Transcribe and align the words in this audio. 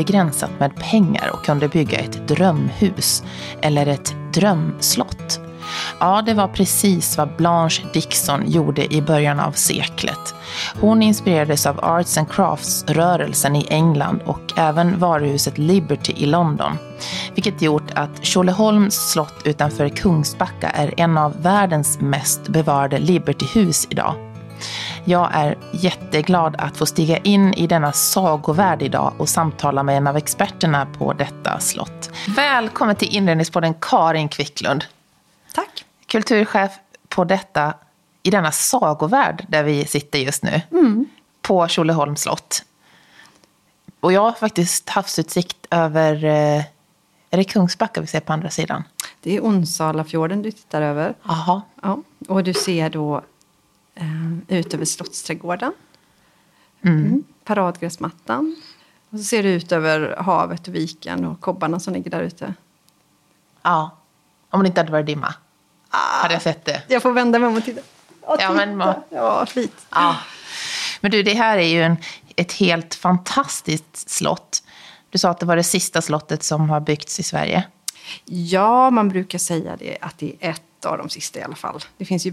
obegränsat 0.00 0.50
med 0.58 0.76
pengar 0.76 1.30
och 1.32 1.44
kunde 1.44 1.68
bygga 1.68 1.98
ett 1.98 2.28
drömhus 2.28 3.22
eller 3.62 3.86
ett 3.86 4.14
drömslott. 4.34 5.40
Ja, 6.00 6.22
det 6.22 6.34
var 6.34 6.48
precis 6.48 7.18
vad 7.18 7.36
Blanche 7.36 7.82
Dixon 7.92 8.50
gjorde 8.50 8.94
i 8.94 9.02
början 9.02 9.40
av 9.40 9.52
seklet. 9.52 10.34
Hon 10.80 11.02
inspirerades 11.02 11.66
av 11.66 11.84
Arts 11.84 12.18
and 12.18 12.28
Crafts-rörelsen 12.28 13.56
i 13.56 13.66
England 13.70 14.20
och 14.26 14.58
även 14.58 14.98
varuhuset 14.98 15.58
Liberty 15.58 16.12
i 16.16 16.26
London. 16.26 16.72
Vilket 17.34 17.62
gjort 17.62 17.90
att 17.94 18.24
Tjolöholms 18.24 18.94
slott 18.94 19.42
utanför 19.44 19.88
Kungsbacka 19.88 20.68
är 20.68 20.94
en 20.96 21.18
av 21.18 21.42
världens 21.42 22.00
mest 22.00 22.48
bevarade 22.48 22.98
Libertyhus 22.98 23.86
idag. 23.90 24.29
Jag 25.04 25.28
är 25.32 25.58
jätteglad 25.72 26.56
att 26.58 26.76
få 26.76 26.86
stiga 26.86 27.16
in 27.16 27.54
i 27.54 27.66
denna 27.66 27.92
sagovärld 27.92 28.82
idag 28.82 29.12
och 29.18 29.28
samtala 29.28 29.82
med 29.82 29.96
en 29.96 30.06
av 30.06 30.16
experterna 30.16 30.86
på 30.86 31.12
detta 31.12 31.60
slott. 31.60 32.10
Välkommen 32.36 32.96
till 32.96 33.16
Inredningspodden 33.16 33.74
Karin 33.80 34.28
Kvicklund. 34.28 34.84
Tack. 35.54 35.84
Kulturchef 36.06 36.72
på 37.08 37.24
detta, 37.24 37.74
i 38.22 38.30
denna 38.30 38.52
sagovärld 38.52 39.46
där 39.48 39.62
vi 39.62 39.84
sitter 39.84 40.18
just 40.18 40.42
nu. 40.42 40.62
Mm. 40.70 41.06
På 41.42 41.68
Tjolöholms 41.68 42.20
slott. 42.20 42.64
Och 44.00 44.12
jag 44.12 44.20
har 44.20 44.32
faktiskt 44.32 44.88
havsutsikt 44.88 45.66
över, 45.70 46.24
eh, 46.24 46.64
är 47.30 47.36
det 47.36 47.44
Kungsbacka 47.44 48.00
vi 48.00 48.06
ser 48.06 48.20
på 48.20 48.32
andra 48.32 48.50
sidan? 48.50 48.84
Det 49.22 49.36
är 49.36 49.40
Onsala-fjorden 49.40 50.42
du 50.42 50.52
tittar 50.52 50.82
över. 50.82 51.14
Aha. 51.22 51.62
Ja, 51.82 52.02
och 52.28 52.44
du 52.44 52.54
ser 52.54 52.90
då 52.90 53.22
eh, 53.94 54.58
ut 54.58 54.74
över 54.74 54.84
Slottsträdgården. 54.84 55.72
Mm. 56.82 56.98
Mm. 56.98 57.24
Paradgräsmattan. 57.44 58.56
Och 59.10 59.18
så 59.18 59.24
ser 59.24 59.42
du 59.42 59.48
ut 59.48 59.72
över 59.72 60.16
havet 60.16 60.68
och 60.68 60.74
viken 60.74 61.24
och 61.24 61.40
kobbarna 61.40 61.80
som 61.80 61.94
ligger 61.94 62.10
där 62.10 62.20
ute. 62.20 62.54
Ja, 63.62 63.96
om 64.50 64.62
det 64.62 64.66
inte 64.66 64.80
hade 64.80 64.92
varit 64.92 65.06
dimma. 65.06 65.34
Ah, 65.90 66.22
hade 66.22 66.34
jag 66.34 66.42
sett 66.42 66.64
det. 66.64 66.82
Jag 66.88 67.02
får 67.02 67.12
vända 67.12 67.38
mig 67.38 67.48
om 67.48 67.56
och 67.56 67.64
titta. 67.64 67.80
Ja, 68.26 68.36
titta. 68.36 68.66
Men, 68.66 68.94
ja, 69.10 69.46
fint. 69.46 69.86
Ja. 69.90 70.16
Men 71.00 71.10
du, 71.10 71.22
det 71.22 71.34
här 71.34 71.58
är 71.58 71.68
ju 71.68 71.82
en, 71.82 71.96
ett 72.36 72.52
helt 72.52 72.94
fantastiskt 72.94 74.10
slott. 74.10 74.62
Du 75.10 75.18
sa 75.18 75.30
att 75.30 75.40
det 75.40 75.46
var 75.46 75.56
det 75.56 75.62
sista 75.62 76.02
slottet 76.02 76.42
som 76.42 76.70
har 76.70 76.80
byggts 76.80 77.20
i 77.20 77.22
Sverige. 77.22 77.64
Ja, 78.24 78.90
man 78.90 79.08
brukar 79.08 79.38
säga 79.38 79.76
det, 79.76 79.98
att 80.00 80.18
det 80.18 80.32
är 80.40 80.50
ett 80.50 80.84
av 80.84 80.98
de 80.98 81.08
sista 81.08 81.38
i 81.38 81.42
alla 81.42 81.56
fall. 81.56 81.80
Det 81.96 82.04
finns 82.04 82.26
ju 82.26 82.30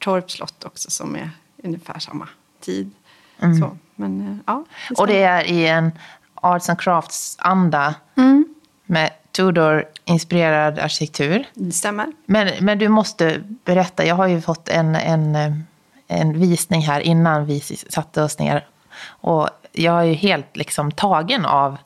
Bertorps 0.00 0.32
slott 0.32 0.64
också 0.64 0.90
som 0.90 1.16
är 1.16 1.30
ungefär 1.62 1.98
samma 1.98 2.28
tid. 2.60 2.90
Mm. 3.38 3.60
Så, 3.60 3.76
men, 3.94 4.20
eh, 4.20 4.36
ja, 4.46 4.64
det 4.88 4.94
och 4.94 5.06
det 5.06 5.22
är 5.22 5.44
i 5.44 5.66
en 5.66 5.92
Arts 6.34 6.68
and 6.68 6.80
Crafts-anda 6.80 7.94
mm. 8.16 8.54
med 8.86 9.10
Tudor-inspirerad 9.32 10.78
arkitektur. 10.78 11.48
Det 11.54 11.72
stämmer. 11.72 12.06
Men, 12.26 12.64
men 12.64 12.78
du 12.78 12.88
måste 12.88 13.42
berätta, 13.64 14.04
jag 14.04 14.14
har 14.14 14.26
ju 14.26 14.40
fått 14.40 14.68
en, 14.68 14.94
en, 14.94 15.36
en 16.06 16.40
visning 16.40 16.80
här 16.80 17.00
innan 17.00 17.46
vi 17.46 17.60
satte 17.60 18.22
oss 18.22 18.38
ner. 18.38 18.66
Och 19.06 19.48
jag 19.72 20.00
är 20.00 20.04
ju 20.04 20.14
helt 20.14 20.56
liksom 20.56 20.92
tagen 20.92 21.46
av 21.46 21.78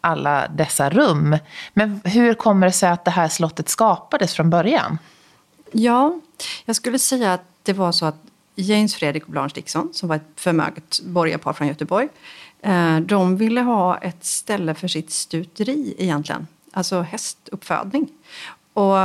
alla 0.00 0.48
dessa 0.48 0.90
rum. 0.90 1.36
Men 1.72 2.00
hur 2.04 2.34
kommer 2.34 2.66
det 2.66 2.72
sig 2.72 2.88
att 2.88 3.04
det 3.04 3.10
här 3.10 3.28
slottet 3.28 3.68
skapades 3.68 4.34
från 4.34 4.50
början? 4.50 4.98
Ja, 5.72 6.20
jag 6.64 6.76
skulle 6.76 6.98
säga 6.98 7.32
att 7.32 7.51
det 7.62 7.72
var 7.72 7.92
så 7.92 8.06
att 8.06 8.16
James 8.54 8.94
Fredrik 8.94 9.24
och 9.24 9.30
Blanche 9.30 9.54
Dixon, 9.54 9.88
som 9.92 10.08
var 10.08 10.16
ett 10.16 10.22
förmöget 10.36 11.00
borgarpar 11.04 11.52
från 11.52 11.68
Göteborg, 11.68 12.08
eh, 12.60 13.00
de 13.00 13.36
ville 13.36 13.60
ha 13.60 13.98
ett 13.98 14.24
ställe 14.24 14.74
för 14.74 14.88
sitt 14.88 15.10
stuteri 15.10 15.94
egentligen, 15.98 16.46
alltså 16.72 17.00
hästuppfödning. 17.00 18.08
Och 18.72 18.96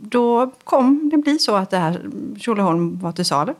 då 0.00 0.50
kom 0.64 1.10
det 1.12 1.16
bli 1.16 1.38
så 1.38 1.56
att 1.56 1.70
det 1.70 1.76
här 1.76 2.10
Tjolöholm 2.38 2.98
var 2.98 3.12
till 3.12 3.24
salu. 3.24 3.54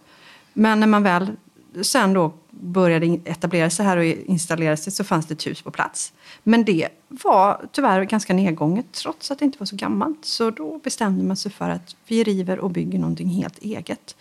Men 0.53 0.81
när 0.81 0.87
man 0.87 1.03
väl 1.03 1.37
sen 1.83 2.13
då 2.13 2.33
började 2.51 3.07
etablera 3.07 3.71
sig 3.71 3.87
här 3.87 3.97
och 3.97 4.05
installera 4.05 4.77
sig 4.77 4.93
så 4.93 5.05
fanns 5.05 5.27
det 5.27 5.35
ett 5.35 5.47
hus 5.47 5.63
på 5.63 5.71
plats. 5.71 6.13
Men 6.43 6.65
det 6.65 6.89
var 7.09 7.67
tyvärr 7.73 8.05
ganska 8.05 8.35
nedgånget 8.35 8.93
trots 8.93 9.31
att 9.31 9.39
det 9.39 9.45
inte 9.45 9.59
var 9.59 9.67
så 9.67 9.77
gammalt. 9.77 10.25
Så 10.25 10.51
då 10.51 10.79
bestämde 10.79 11.25
man 11.25 11.37
sig 11.37 11.53
för 11.53 11.71
att 11.71 11.97
vi 12.07 12.25
river 12.25 12.59
och 12.59 12.71
bygger 12.71 12.99
någonting 12.99 13.29
helt 13.29 13.59
eget. 13.59 14.17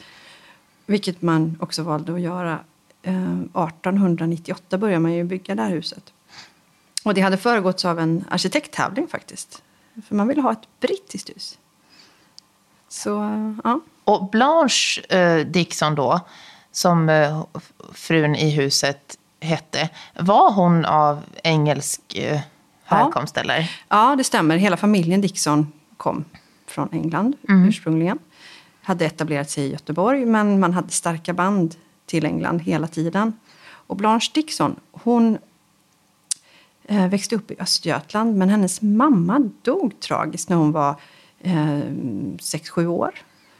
Vilket 0.85 1.21
man 1.21 1.57
också 1.61 1.83
valde 1.83 2.13
att 2.13 2.21
göra. 2.21 2.59
Eh, 3.01 3.39
1898 3.39 4.77
började 4.77 4.99
man 4.99 5.13
ju 5.13 5.23
bygga 5.23 5.55
det 5.55 5.61
här 5.61 5.69
huset. 5.69 6.13
Och 7.03 7.13
det 7.13 7.21
hade 7.21 7.37
föregåtts 7.37 7.85
av 7.85 7.99
en 7.99 8.25
arkitekttävling 8.29 9.07
faktiskt. 9.07 9.63
För 10.07 10.15
man 10.15 10.27
ville 10.27 10.41
ha 10.41 10.51
ett 10.51 10.67
brittiskt 10.79 11.29
hus. 11.29 11.57
Så, 12.89 13.23
eh, 13.23 13.53
ja. 13.63 13.79
Och 14.03 14.29
Blanche 14.29 15.01
eh, 15.09 15.47
Dixon 15.47 15.95
då, 15.95 16.19
som 16.71 17.09
eh, 17.09 17.43
frun 17.93 18.35
i 18.35 18.49
huset 18.49 19.17
hette, 19.39 19.89
var 20.19 20.51
hon 20.51 20.85
av 20.85 21.23
engelsk 21.43 22.15
eh, 22.15 22.39
härkomst 22.83 23.35
ja. 23.35 23.41
eller? 23.41 23.71
Ja, 23.87 24.15
det 24.15 24.23
stämmer. 24.23 24.57
Hela 24.57 24.77
familjen 24.77 25.21
Dixon 25.21 25.71
kom 25.97 26.25
från 26.67 26.89
England 26.91 27.35
mm. 27.49 27.69
ursprungligen. 27.69 28.19
Hade 28.81 29.05
etablerat 29.05 29.49
sig 29.49 29.63
i 29.63 29.71
Göteborg, 29.71 30.25
men 30.25 30.59
man 30.59 30.73
hade 30.73 30.89
starka 30.89 31.33
band 31.33 31.75
till 32.05 32.25
England 32.25 32.59
hela 32.59 32.87
tiden. 32.87 33.33
Och 33.61 33.95
Blanche 33.95 34.31
Dixon, 34.33 34.75
hon 34.91 35.37
eh, 36.83 37.07
växte 37.07 37.35
upp 37.35 37.51
i 37.51 37.55
Östergötland, 37.59 38.37
men 38.37 38.49
hennes 38.49 38.81
mamma 38.81 39.49
dog 39.61 39.99
tragiskt 39.99 40.49
när 40.49 40.57
hon 40.57 40.71
var 40.71 40.95
eh, 41.39 41.79
sex 42.39 42.69
sju 42.69 42.87
år. 42.87 43.11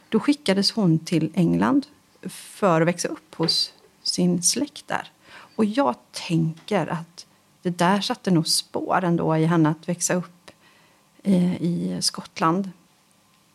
Då 0.08 0.20
skickades 0.20 0.72
hon 0.72 0.98
till 0.98 1.32
England 1.34 1.86
för 2.22 2.80
att 2.80 2.88
växa 2.88 3.08
upp 3.08 3.34
hos 3.34 3.72
sin 4.02 4.42
släkt 4.42 4.88
där. 4.88 5.10
Och 5.56 5.64
jag 5.64 5.94
tänker 6.12 6.86
att 6.86 7.26
det 7.62 7.78
där 7.78 8.00
satte 8.00 8.30
nog 8.30 8.48
spår 8.48 9.04
ändå 9.04 9.36
i 9.36 9.44
henne 9.44 9.68
att 9.68 9.88
växa 9.88 10.14
upp 10.14 10.50
i, 11.22 11.34
i 11.60 11.98
Skottland 12.00 12.70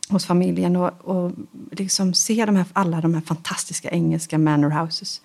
hos 0.08 0.26
familjen 0.26 0.76
och, 0.76 0.90
och 1.04 1.32
liksom 1.70 2.14
se 2.14 2.44
de 2.44 2.56
här, 2.56 2.66
alla 2.72 3.00
de 3.00 3.14
här 3.14 3.20
fantastiska 3.20 3.90
engelska 3.90 4.38
manor 4.38 4.70
houses. 4.70 5.22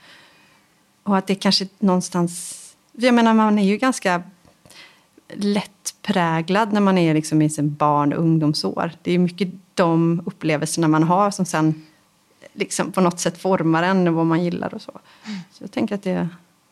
Och 1.03 1.17
att 1.17 1.27
det 1.27 1.35
kanske 1.35 1.67
någonstans... 1.79 2.57
Jag 2.91 3.13
menar, 3.13 3.33
man 3.33 3.59
är 3.59 3.63
ju 3.63 3.77
ganska 3.77 4.23
lättpräglad 5.33 6.73
när 6.73 6.81
man 6.81 6.97
är 6.97 7.13
liksom 7.13 7.41
i 7.41 7.49
sin 7.49 7.75
barn 7.75 8.13
och 8.13 8.19
ungdomsår. 8.19 8.91
Det 9.01 9.11
är 9.11 9.19
mycket 9.19 9.49
de 9.73 10.21
upplevelserna 10.25 10.87
man 10.87 11.03
har 11.03 11.31
som 11.31 11.45
sen 11.45 11.85
liksom 12.53 12.91
på 12.91 13.01
något 13.01 13.19
sätt 13.19 13.37
formar 13.37 13.83
en 13.83 14.07
och 14.07 14.13
vad 14.13 14.25
man 14.25 14.43
gillar 14.43 14.73
och 14.73 14.81
så. 14.81 14.91
Så 15.51 15.63
jag 15.63 15.71
tänker 15.71 15.95
att 15.95 16.03
det 16.03 16.29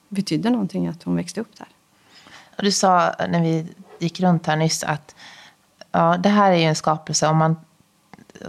betydde 0.10 0.50
någonting 0.50 0.88
att 0.88 1.04
hon 1.04 1.16
växte 1.16 1.42
upp 1.42 1.58
där. 1.58 1.68
Du 2.58 2.72
sa 2.72 3.16
när 3.30 3.42
vi 3.42 3.68
gick 4.00 4.20
runt 4.20 4.48
här 4.48 4.56
nyss 4.56 4.84
att 4.84 5.16
ja, 5.92 6.18
det 6.18 6.30
här 6.30 6.52
är 6.52 6.56
ju 6.56 6.64
en 6.64 6.76
skapelse 6.76 7.28
om 7.28 7.38
man, 7.38 7.56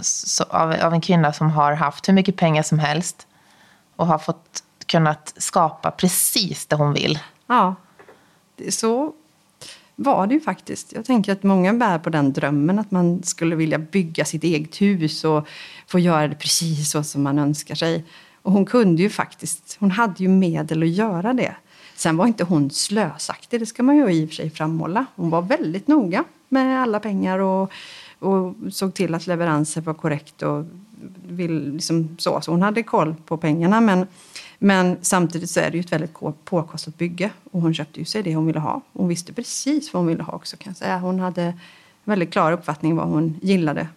så, 0.01 0.45
av, 0.45 0.73
av 0.73 0.95
en 0.95 1.01
kvinna 1.01 1.33
som 1.33 1.51
har 1.51 1.73
haft 1.73 2.09
hur 2.09 2.13
mycket 2.13 2.37
pengar 2.37 2.63
som 2.63 2.79
helst 2.79 3.27
och 3.97 4.07
har 4.07 4.19
fått 4.19 4.63
kunnat 4.87 5.35
skapa 5.37 5.91
precis 5.91 6.67
det 6.67 6.77
hon 6.77 6.93
vill. 6.93 7.19
Ja, 7.47 7.75
så 8.71 9.13
var 10.03 10.27
det 10.27 10.35
ju 10.35 10.41
faktiskt. 10.41 10.93
Jag 10.93 11.05
tänker 11.05 11.33
att 11.33 11.43
många 11.43 11.75
bär 11.75 11.99
på 11.99 12.11
den 12.11 12.33
drömmen 12.33 12.79
att 12.79 12.91
man 12.91 13.23
skulle 13.23 13.57
vilja 13.57 13.79
bygga 13.79 14.25
sitt 14.25 14.45
eget 14.45 14.81
hus 14.81 15.25
och 15.25 15.49
få 15.87 15.99
göra 15.99 16.29
det 16.29 16.35
precis 16.35 16.91
så 16.91 17.03
som 17.03 17.23
man 17.23 17.39
önskar 17.39 17.75
sig. 17.75 18.05
Och 18.43 18.53
hon 18.53 18.67
kunde 18.67 19.03
ju 19.03 19.11
faktiskt, 19.11 19.77
hon 19.81 19.91
hade 19.91 20.23
ju 20.23 20.29
medel 20.29 20.83
att 20.83 20.89
göra 20.89 21.33
det. 21.33 21.55
Sen 21.95 22.17
var 22.17 22.27
inte 22.27 22.45
hon 22.45 22.71
slösaktig, 22.71 23.61
det 23.61 23.67
ska 23.67 23.83
man 23.83 23.97
ju 23.97 24.11
i 24.11 24.25
och 24.25 24.29
för 24.29 24.37
sig 24.37 24.51
framhålla. 24.51 25.07
Hon 25.17 25.31
var 25.31 25.43
väldigt 25.43 25.89
noga 25.89 26.25
med 26.49 26.83
alla 26.83 27.01
pengar 27.01 27.39
och, 27.39 27.73
och 28.19 28.55
såg 28.71 28.95
till 28.95 29.15
att 29.15 29.27
leveranser 29.27 29.81
var 29.81 29.95
korrekt 29.95 30.43
och 30.43 30.65
vill, 31.27 31.73
liksom 31.73 32.17
så. 32.19 32.41
Så 32.41 32.51
hon 32.51 32.63
hade 32.63 32.83
koll 32.83 33.15
på 33.27 33.37
pengarna. 33.37 33.81
Men, 33.81 34.07
men 34.63 34.99
samtidigt 35.03 35.51
så 35.51 35.61
är 35.61 35.71
det 35.71 35.77
ju 35.77 35.81
ett 35.81 35.93
väldigt 35.93 36.15
påkostat 36.45 36.99
bygge. 36.99 37.31
Och 37.53 37.61
hon 37.61 37.75
köpte 37.75 37.99
ju 38.01 38.05
sig 38.05 38.23
det 38.23 38.35
hon 38.35 38.47
ville 38.47 38.61
ha. 38.61 38.81
Hon 38.93 39.09
visste 39.09 39.33
precis 39.33 39.93
vad 39.93 40.01
hon 40.01 40.07
ville 40.07 40.23
ha 40.23 40.33
också 40.33 40.57
kan 40.57 40.71
jag 40.71 40.77
säga. 40.77 40.99
Hon 40.99 41.21
hade 41.21 41.55
väldigt 42.05 42.33
klar 42.33 42.53
uppfattning 42.53 42.97
vad 42.97 43.09
hon 43.09 43.39
gillade. 43.43 43.89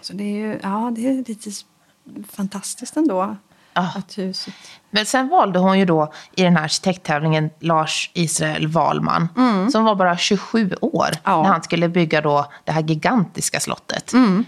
Så 0.00 0.12
det 0.12 0.24
är 0.24 0.36
ju, 0.36 0.60
ja 0.62 0.92
det 0.96 1.06
är 1.06 1.14
lite 1.28 1.50
fantastiskt 2.28 2.96
ändå. 2.96 3.36
Ah. 3.72 3.98
Att 3.98 4.18
huset... 4.18 4.54
Men 4.90 5.06
sen 5.06 5.28
valde 5.28 5.58
hon 5.58 5.78
ju 5.78 5.84
då 5.84 6.12
i 6.36 6.42
den 6.42 6.56
här 6.56 6.64
arkitekttävlingen 6.64 7.50
Lars 7.60 8.10
Israel 8.14 8.66
Wahlman. 8.66 9.28
Mm. 9.36 9.70
Som 9.70 9.84
var 9.84 9.94
bara 9.94 10.16
27 10.16 10.70
år 10.80 11.08
ja. 11.24 11.42
när 11.42 11.48
han 11.48 11.62
skulle 11.62 11.88
bygga 11.88 12.20
då 12.20 12.52
det 12.64 12.72
här 12.72 12.82
gigantiska 12.82 13.60
slottet. 13.60 14.12
Mm. 14.12 14.44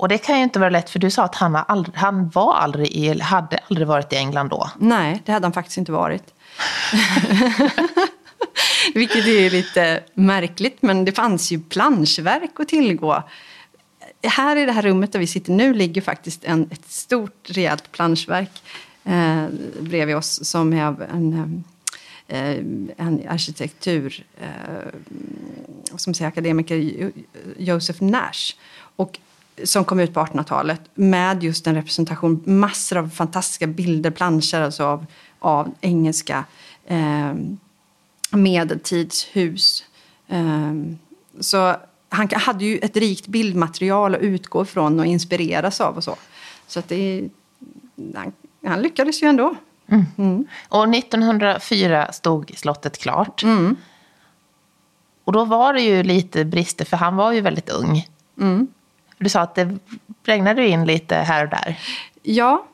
Och 0.00 0.08
det 0.08 0.18
kan 0.18 0.36
ju 0.36 0.42
inte 0.42 0.58
vara 0.58 0.70
lätt 0.70 0.90
för 0.90 0.98
du 0.98 1.10
sa 1.10 1.24
att 1.24 1.34
han, 1.34 1.56
aldrig, 1.56 1.96
han 1.96 2.28
var 2.28 2.54
aldrig 2.54 2.88
i, 2.88 3.20
hade 3.20 3.58
aldrig 3.68 3.86
varit 3.86 4.12
i 4.12 4.16
England 4.16 4.48
då. 4.48 4.70
Nej, 4.78 5.22
det 5.24 5.32
hade 5.32 5.44
han 5.44 5.52
faktiskt 5.52 5.78
inte 5.78 5.92
varit. 5.92 6.22
Vilket 8.94 9.26
är 9.26 9.50
lite 9.50 10.02
märkligt, 10.14 10.82
men 10.82 11.04
det 11.04 11.12
fanns 11.12 11.52
ju 11.52 11.60
planschverk 11.60 12.60
att 12.60 12.68
tillgå. 12.68 13.22
Här 14.22 14.56
i 14.56 14.66
det 14.66 14.72
här 14.72 14.82
rummet 14.82 15.12
där 15.12 15.18
vi 15.18 15.26
sitter 15.26 15.52
nu 15.52 15.74
ligger 15.74 16.02
faktiskt 16.02 16.44
en, 16.44 16.70
ett 16.70 16.90
stort 16.90 17.50
rejält 17.50 17.92
planschverk 17.92 18.62
eh, 19.04 19.44
bredvid 19.80 20.16
oss 20.16 20.44
som 20.44 20.72
är 20.72 20.84
av 20.84 21.02
en, 21.02 21.64
eh, 22.28 22.56
en 22.96 23.22
arkitektur, 23.28 24.24
eh, 24.40 24.48
som 25.96 26.14
säger 26.14 26.28
akademiker 26.28 27.10
Joseph 27.56 28.02
Nash. 28.02 28.54
Och 28.96 29.18
som 29.64 29.84
kom 29.84 30.00
ut 30.00 30.14
på 30.14 30.20
1800-talet 30.20 30.80
med 30.94 31.42
just 31.42 31.66
en 31.66 31.74
representation, 31.74 32.42
massor 32.46 32.96
av 32.96 33.08
fantastiska 33.08 33.66
bilder, 33.66 34.10
planscher 34.10 34.60
alltså 34.60 34.84
av, 34.84 35.06
av 35.38 35.74
engelska 35.80 36.44
eh, 36.86 37.34
medeltidshus. 38.30 39.84
Eh, 40.28 40.74
så 41.40 41.76
han 42.08 42.28
hade 42.32 42.64
ju 42.64 42.78
ett 42.78 42.96
rikt 42.96 43.26
bildmaterial 43.26 44.14
att 44.14 44.20
utgå 44.20 44.62
ifrån 44.62 45.00
och 45.00 45.06
inspireras 45.06 45.80
av 45.80 45.96
och 45.96 46.04
så. 46.04 46.16
Så 46.66 46.78
att 46.78 46.88
det, 46.88 47.28
han, 48.14 48.32
han 48.66 48.82
lyckades 48.82 49.22
ju 49.22 49.26
ändå. 49.26 49.54
Mm. 49.88 50.04
Mm. 50.18 50.46
Och 50.68 50.94
1904 50.94 52.12
stod 52.12 52.52
slottet 52.56 52.98
klart. 52.98 53.42
Mm. 53.42 53.76
Och 55.24 55.32
då 55.32 55.44
var 55.44 55.72
det 55.72 55.80
ju 55.80 56.02
lite 56.02 56.44
brister, 56.44 56.84
för 56.84 56.96
han 56.96 57.16
var 57.16 57.32
ju 57.32 57.40
väldigt 57.40 57.70
ung. 57.70 58.08
Du 59.20 59.28
sa 59.28 59.40
att 59.40 59.54
det 59.54 59.78
regnade 60.24 60.68
in 60.68 60.84
lite 60.84 61.14
här 61.14 61.44
och 61.44 61.50
där. 61.50 61.78
Ja, 62.22 62.64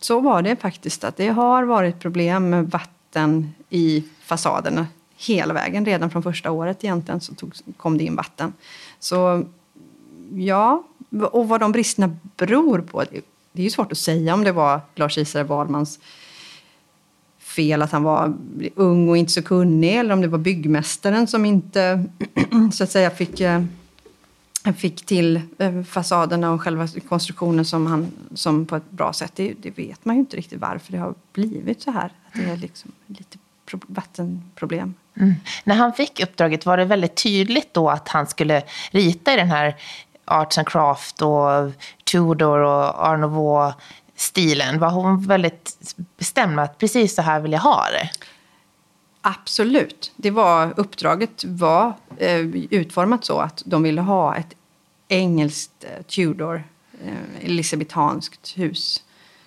så 0.00 0.20
var 0.20 0.42
det 0.42 0.56
faktiskt. 0.56 1.04
Att 1.04 1.16
det 1.16 1.28
har 1.28 1.64
varit 1.64 2.00
problem 2.00 2.50
med 2.50 2.70
vatten 2.70 3.54
i 3.70 4.04
fasaderna 4.20 4.86
hela 5.16 5.54
vägen. 5.54 5.84
Redan 5.84 6.10
från 6.10 6.22
första 6.22 6.50
året 6.50 6.84
egentligen 6.84 7.20
så 7.20 7.34
tog, 7.34 7.54
kom 7.76 7.98
det 7.98 8.04
in 8.04 8.16
vatten. 8.16 8.52
Så 8.98 9.44
ja, 10.34 10.84
och 11.30 11.48
vad 11.48 11.60
de 11.60 11.72
bristerna 11.72 12.16
beror 12.36 12.80
på. 12.80 13.04
Det 13.52 13.62
är 13.62 13.64
ju 13.64 13.70
svårt 13.70 13.92
att 13.92 13.98
säga 13.98 14.34
om 14.34 14.44
det 14.44 14.52
var 14.52 14.80
Lars-Isare 14.94 15.44
Wahlmans 15.44 15.98
fel 17.38 17.82
att 17.82 17.92
han 17.92 18.02
var 18.02 18.34
ung 18.74 19.08
och 19.08 19.16
inte 19.16 19.32
så 19.32 19.42
kunnig 19.42 19.96
eller 19.96 20.14
om 20.14 20.20
det 20.20 20.28
var 20.28 20.38
byggmästaren 20.38 21.26
som 21.26 21.44
inte 21.44 22.04
så 22.72 22.84
att 22.84 22.90
säga 22.90 23.10
fick 23.10 23.40
eh, 23.40 23.62
fick 24.72 25.06
till 25.06 25.40
eh, 25.58 25.82
fasaderna 25.82 26.52
och 26.52 26.62
själva 26.62 26.88
konstruktionen 27.08 27.64
som, 27.64 27.86
han, 27.86 28.12
som 28.34 28.66
på 28.66 28.76
ett 28.76 28.90
bra 28.90 29.12
sätt. 29.12 29.32
Det, 29.34 29.54
det, 29.62 29.70
vet 29.70 30.04
man 30.04 30.16
ju 30.16 30.20
inte 30.20 30.36
riktigt 30.36 30.60
varför 30.60 30.92
det 30.92 30.98
har 30.98 31.14
blivit 31.32 31.82
så 31.82 31.90
här. 31.90 32.04
Att 32.04 32.34
det 32.34 32.50
är 32.50 32.56
liksom 32.56 32.92
lite 33.06 33.38
vattenproblem. 33.86 34.94
Mm. 35.16 35.34
När 35.64 35.74
han 35.74 35.92
fick 35.92 36.20
uppdraget 36.20 36.66
var 36.66 36.76
det 36.76 36.84
väldigt 36.84 37.16
tydligt 37.16 37.74
då 37.74 37.90
att 37.90 38.08
han 38.08 38.26
skulle 38.26 38.62
rita 38.90 39.32
i 39.32 39.36
den 39.36 39.50
här 39.50 39.76
Arts 40.24 40.58
and 40.58 40.68
Craft 40.68 41.22
och 41.22 41.72
Tudor 42.04 42.58
och 42.58 42.84
Art 42.84 43.20
Nouveau-stilen. 43.20 44.78
Var 44.78 44.90
hon 44.90 45.26
väldigt 45.26 45.94
bestämd 46.18 46.54
med 46.54 46.64
att 46.64 46.78
precis 46.78 47.14
så 47.14 47.22
här 47.22 47.40
vill 47.40 47.52
jag 47.52 47.60
ha 47.60 47.84
det? 47.90 48.10
Absolut. 49.26 50.12
Det 50.16 50.30
var, 50.30 50.74
uppdraget 50.76 51.44
var 51.44 51.94
eh, 52.16 52.38
utformat 52.70 53.24
så 53.24 53.38
att 53.38 53.62
de 53.66 53.82
ville 53.82 54.00
ha 54.00 54.36
ett 54.36 54.54
engelskt 55.08 55.84
eh, 55.84 56.02
Tudor, 56.02 56.64
eh, 57.04 57.44
elisabethanskt 57.44 58.58
hus. 58.58 59.02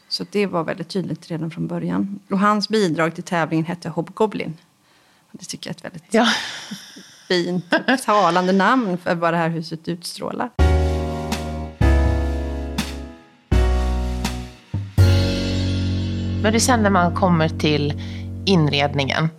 Så 0.07 0.25
det 0.31 0.45
var 0.45 0.63
väldigt 0.63 0.89
tydligt 0.89 1.31
redan 1.31 1.51
från 1.51 1.67
början. 1.67 2.19
Och 2.29 2.39
hans 2.39 2.69
bidrag 2.69 3.15
till 3.15 3.23
tävlingen 3.23 3.65
hette 3.65 3.89
Hobgoblin. 3.89 4.57
Det 5.31 5.45
tycker 5.45 5.69
jag 5.69 5.73
är 5.73 5.77
ett 5.77 5.85
väldigt 5.85 6.13
ja. 6.13 6.27
fint 7.27 7.65
och 7.87 8.01
talande 8.01 8.53
namn 8.53 8.97
för 8.97 9.15
vad 9.15 9.33
det 9.33 9.37
här 9.37 9.49
huset 9.49 9.87
utstrålar. 9.87 10.49
Men 16.43 16.53
du 16.53 16.59
sen 16.59 16.83
när 16.83 16.89
man 16.89 17.15
kommer 17.15 17.49
till 17.49 18.01
inredningen 18.45 19.29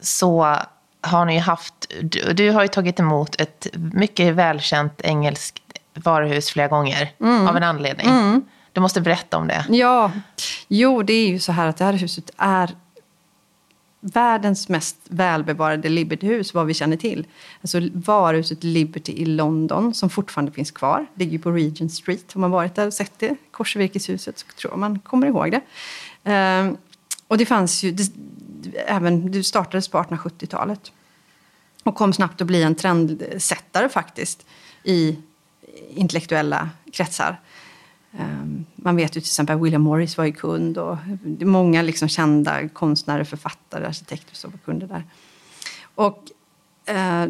så 0.00 0.56
har 1.00 1.24
ni 1.24 1.34
ju 1.34 1.40
haft, 1.40 1.74
du, 2.02 2.32
du, 2.32 2.50
har 2.50 2.62
ju 2.62 2.68
tagit 2.68 3.00
emot 3.00 3.40
ett 3.40 3.66
mycket 3.74 4.34
välkänt 4.34 5.00
engelskt 5.00 5.62
varuhus 5.94 6.50
flera 6.50 6.68
gånger 6.68 7.12
mm. 7.20 7.46
av 7.46 7.56
en 7.56 7.62
anledning. 7.62 8.06
Mm. 8.06 8.44
Du 8.72 8.80
måste 8.80 9.00
berätta 9.00 9.36
om 9.36 9.48
det. 9.48 9.64
Ja, 9.68 10.12
jo 10.68 11.02
det 11.02 11.12
är 11.12 11.28
ju 11.28 11.38
så 11.38 11.52
här 11.52 11.68
att 11.68 11.76
det 11.76 11.84
här 11.84 11.92
huset 11.92 12.30
är 12.36 12.70
världens 14.00 14.68
mest 14.68 14.96
välbevarade 15.08 15.88
Libertyhus 15.88 16.54
vad 16.54 16.66
vi 16.66 16.74
känner 16.74 16.96
till. 16.96 17.26
Alltså 17.60 17.80
varuhuset 17.92 18.64
Liberty 18.64 19.12
i 19.12 19.24
London 19.24 19.94
som 19.94 20.10
fortfarande 20.10 20.52
finns 20.52 20.70
kvar. 20.70 21.06
Ligger 21.14 21.38
på 21.38 21.50
Regent 21.50 21.92
Street. 21.92 22.32
Har 22.32 22.40
man 22.40 22.50
varit 22.50 22.74
där 22.74 22.86
och 22.86 22.94
sett 22.94 23.12
det, 23.18 23.36
korsvirkeshuset, 23.50 24.38
så 24.38 24.46
tror 24.46 24.72
jag 24.72 24.78
man 24.78 24.98
kommer 24.98 25.26
ihåg 25.26 25.50
det. 25.50 25.60
Um, 26.30 26.76
och 27.28 27.38
det 27.38 27.46
fanns 27.46 27.82
ju, 27.82 27.92
det, 27.92 28.12
även, 28.86 29.30
det 29.30 29.44
startades 29.44 29.88
på 29.88 29.98
1870-talet. 29.98 30.92
Och 31.82 31.94
kom 31.94 32.12
snabbt 32.12 32.40
att 32.40 32.46
bli 32.46 32.62
en 32.62 32.74
trendsättare 32.74 33.88
faktiskt 33.88 34.46
i 34.84 35.18
intellektuella 35.90 36.70
kretsar. 36.92 37.40
Ehm, 38.18 38.64
man 38.74 38.96
vet 38.96 39.16
ju 39.16 39.20
till 39.20 39.28
exempel 39.28 39.56
att 39.56 39.62
William 39.62 39.82
Morris 39.82 40.16
var 40.16 40.24
ju 40.24 40.32
kund 40.32 40.78
och 40.78 40.96
många 41.40 41.82
liksom 41.82 42.08
kända 42.08 42.68
konstnärer, 42.68 43.24
författare, 43.24 43.86
arkitekter 43.86 44.36
som 44.36 44.50
var 44.50 44.58
kunder 44.58 44.86
där. 44.86 45.04
Och 45.94 46.30
eh, 46.86 47.28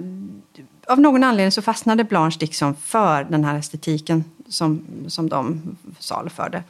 av 0.89 1.01
någon 1.01 1.25
anledning 1.25 1.53
så 1.53 1.63
fastnade 1.63 2.05
Blanche 2.05 2.37
Dixon 2.41 2.77
för 2.77 3.25
den 3.25 3.45
här 3.45 3.59
estetiken 3.59 4.25
som, 4.49 4.87
som 5.09 5.29
de 5.29 5.77
saluförde. 5.99 6.63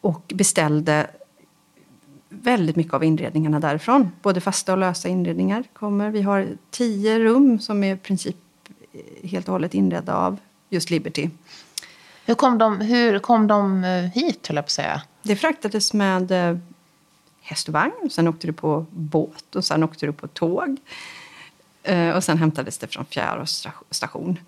Och 0.00 0.32
beställde 0.34 1.10
väldigt 2.42 2.76
mycket 2.76 2.94
av 2.94 3.04
inredningarna 3.04 3.60
därifrån. 3.60 4.10
Både 4.22 4.40
fasta 4.40 4.72
och 4.72 4.78
lösa 4.78 5.08
inredningar 5.08 5.64
kommer. 5.72 6.10
Vi 6.10 6.22
har 6.22 6.48
tio 6.70 7.18
rum 7.18 7.58
som 7.58 7.84
är 7.84 7.94
i 7.94 7.98
princip 7.98 8.36
helt 9.22 9.48
och 9.48 9.52
hållet 9.52 9.74
inredda 9.74 10.14
av 10.14 10.38
just 10.70 10.90
Liberty. 10.90 11.30
Hur 12.24 12.34
kom 12.34 12.58
de, 12.58 12.80
hur 12.80 13.18
kom 13.18 13.46
de 13.46 13.84
eh, 13.84 14.04
hit, 14.04 14.46
höll 14.46 14.56
jag 14.56 14.64
på 14.64 14.66
att 14.66 14.70
säga? 14.70 15.02
Det 15.22 15.36
fraktades 15.36 15.92
med 15.92 16.30
eh, 16.30 16.58
häst 17.40 17.68
och 17.68 17.74
vagn. 17.74 18.10
Sen 18.10 18.28
åkte 18.28 18.46
du 18.46 18.52
på 18.52 18.86
båt 18.90 19.56
och 19.56 19.64
sen 19.64 19.82
åkte 19.82 20.06
du 20.06 20.12
på 20.12 20.28
tåg. 20.28 20.76
Eh, 21.82 22.10
och 22.10 22.24
sen 22.24 22.38
hämtades 22.38 22.78
det 22.78 22.86
från 22.86 23.04
Fjärås 23.04 23.68
station 23.90 24.38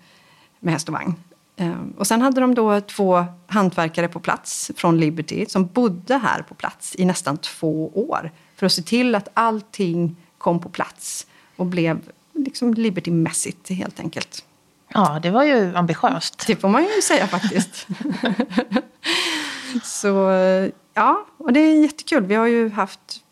med 0.59 0.73
häst 0.73 0.87
och 0.87 0.93
vagn. 0.93 1.15
Ehm, 1.59 1.93
och 1.97 2.07
sen 2.07 2.21
hade 2.21 2.41
de 2.41 2.55
då 2.55 2.81
två 2.81 3.25
hantverkare 3.47 4.07
på 4.07 4.19
plats 4.19 4.71
från 4.75 4.99
Liberty 4.99 5.45
som 5.45 5.67
bodde 5.67 6.17
här 6.17 6.41
på 6.41 6.55
plats 6.55 6.95
i 6.97 7.05
nästan 7.05 7.37
två 7.37 7.87
år 8.09 8.31
för 8.55 8.65
att 8.65 8.71
se 8.71 8.81
till 8.81 9.15
att 9.15 9.27
allting 9.33 10.15
kom 10.37 10.59
på 10.59 10.69
plats 10.69 11.27
och 11.55 11.65
blev 11.65 12.01
liksom 12.33 12.73
Liberty-mässigt 12.73 13.69
helt 13.69 13.99
enkelt. 13.99 14.45
Ja, 14.87 15.19
det 15.23 15.29
var 15.29 15.43
ju 15.43 15.75
ambitiöst. 15.75 16.43
Det 16.47 16.55
får 16.55 16.69
man 16.69 16.83
ju 16.83 17.01
säga 17.01 17.27
faktiskt. 17.27 17.87
Så 19.83 20.07
ja, 20.93 21.25
och 21.37 21.53
det 21.53 21.59
är 21.59 21.81
jättekul. 21.81 22.25
Vi 22.25 22.35
har 22.35 22.47
ju 22.47 22.69
haft, 22.69 23.23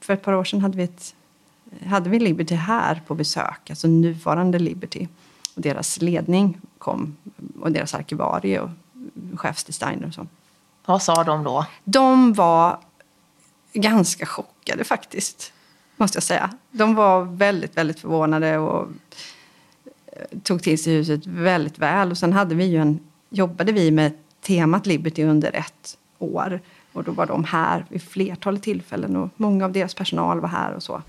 för 0.00 0.14
ett 0.14 0.22
par 0.22 0.32
år 0.32 0.44
sedan 0.44 0.60
hade 0.60 0.76
vi, 0.76 0.84
ett, 0.84 1.14
hade 1.86 2.10
vi 2.10 2.18
Liberty 2.18 2.54
här 2.54 3.02
på 3.06 3.14
besök, 3.14 3.70
alltså 3.70 3.88
nuvarande 3.88 4.58
Liberty. 4.58 5.06
Och 5.54 5.62
deras 5.62 6.00
ledning 6.00 6.60
kom, 6.82 7.16
och 7.60 7.72
deras 7.72 7.94
arkivarie 7.94 8.60
och 8.60 8.70
chefsdesigner 9.36 10.06
och 10.06 10.14
så. 10.14 10.26
Vad 10.84 11.02
sa 11.02 11.24
de 11.24 11.44
då? 11.44 11.66
De 11.84 12.32
var 12.32 12.78
ganska 13.72 14.26
chockade 14.26 14.84
faktiskt, 14.84 15.52
måste 15.96 16.16
jag 16.16 16.22
säga. 16.22 16.50
De 16.70 16.94
var 16.94 17.24
väldigt, 17.24 17.76
väldigt 17.76 18.00
förvånade 18.00 18.58
och 18.58 18.88
eh, 20.06 20.38
tog 20.42 20.62
till 20.62 20.82
sig 20.82 20.94
huset 20.94 21.26
väldigt 21.26 21.78
väl. 21.78 22.10
Och 22.10 22.18
sen 22.18 22.32
hade 22.32 22.54
vi 22.54 22.64
ju 22.64 22.78
en, 22.78 23.00
jobbade 23.30 23.72
vi 23.72 23.90
med 23.90 24.12
temat 24.40 24.86
Liberty 24.86 25.24
under 25.24 25.56
ett 25.56 25.98
år. 26.18 26.60
Och 26.92 27.04
då 27.04 27.12
var 27.12 27.26
de 27.26 27.44
här 27.44 27.86
vid 27.88 28.02
flertalet 28.02 28.62
tillfällen 28.62 29.16
och 29.16 29.28
många 29.36 29.64
av 29.64 29.72
deras 29.72 29.94
personal 29.94 30.40
var 30.40 30.48
här 30.48 30.72
och 30.72 30.82
så. 30.82 31.02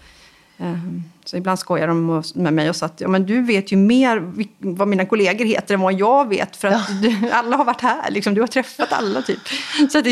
Ehm, 0.64 1.04
så 1.26 1.38
ibland 1.38 1.60
skojar 1.60 1.88
de 1.88 2.24
med 2.36 2.54
mig 2.54 2.70
och 2.70 2.76
sa 2.76 2.86
att 2.86 3.02
ja, 3.02 3.08
men 3.08 3.26
du 3.26 3.42
vet 3.42 3.72
ju 3.72 3.78
mer 3.78 4.34
vad 4.60 4.88
mina 4.88 5.06
kollegor 5.06 5.46
heter 5.46 5.74
än 5.74 5.82
vad 5.82 5.94
jag 5.94 6.30
vet 6.30 6.56
för 6.56 6.68
att 6.68 7.02
du, 7.02 7.30
alla 7.32 7.58
har 7.58 7.66
varit 7.66 7.82
här. 7.82 8.12
Liksom, 8.12 8.34
du 8.34 8.42
har 8.42 8.48
träffat 8.48 8.94
alla 8.94 9.22
typ. 9.22 9.40
Så 9.92 10.02
det, 10.02 10.12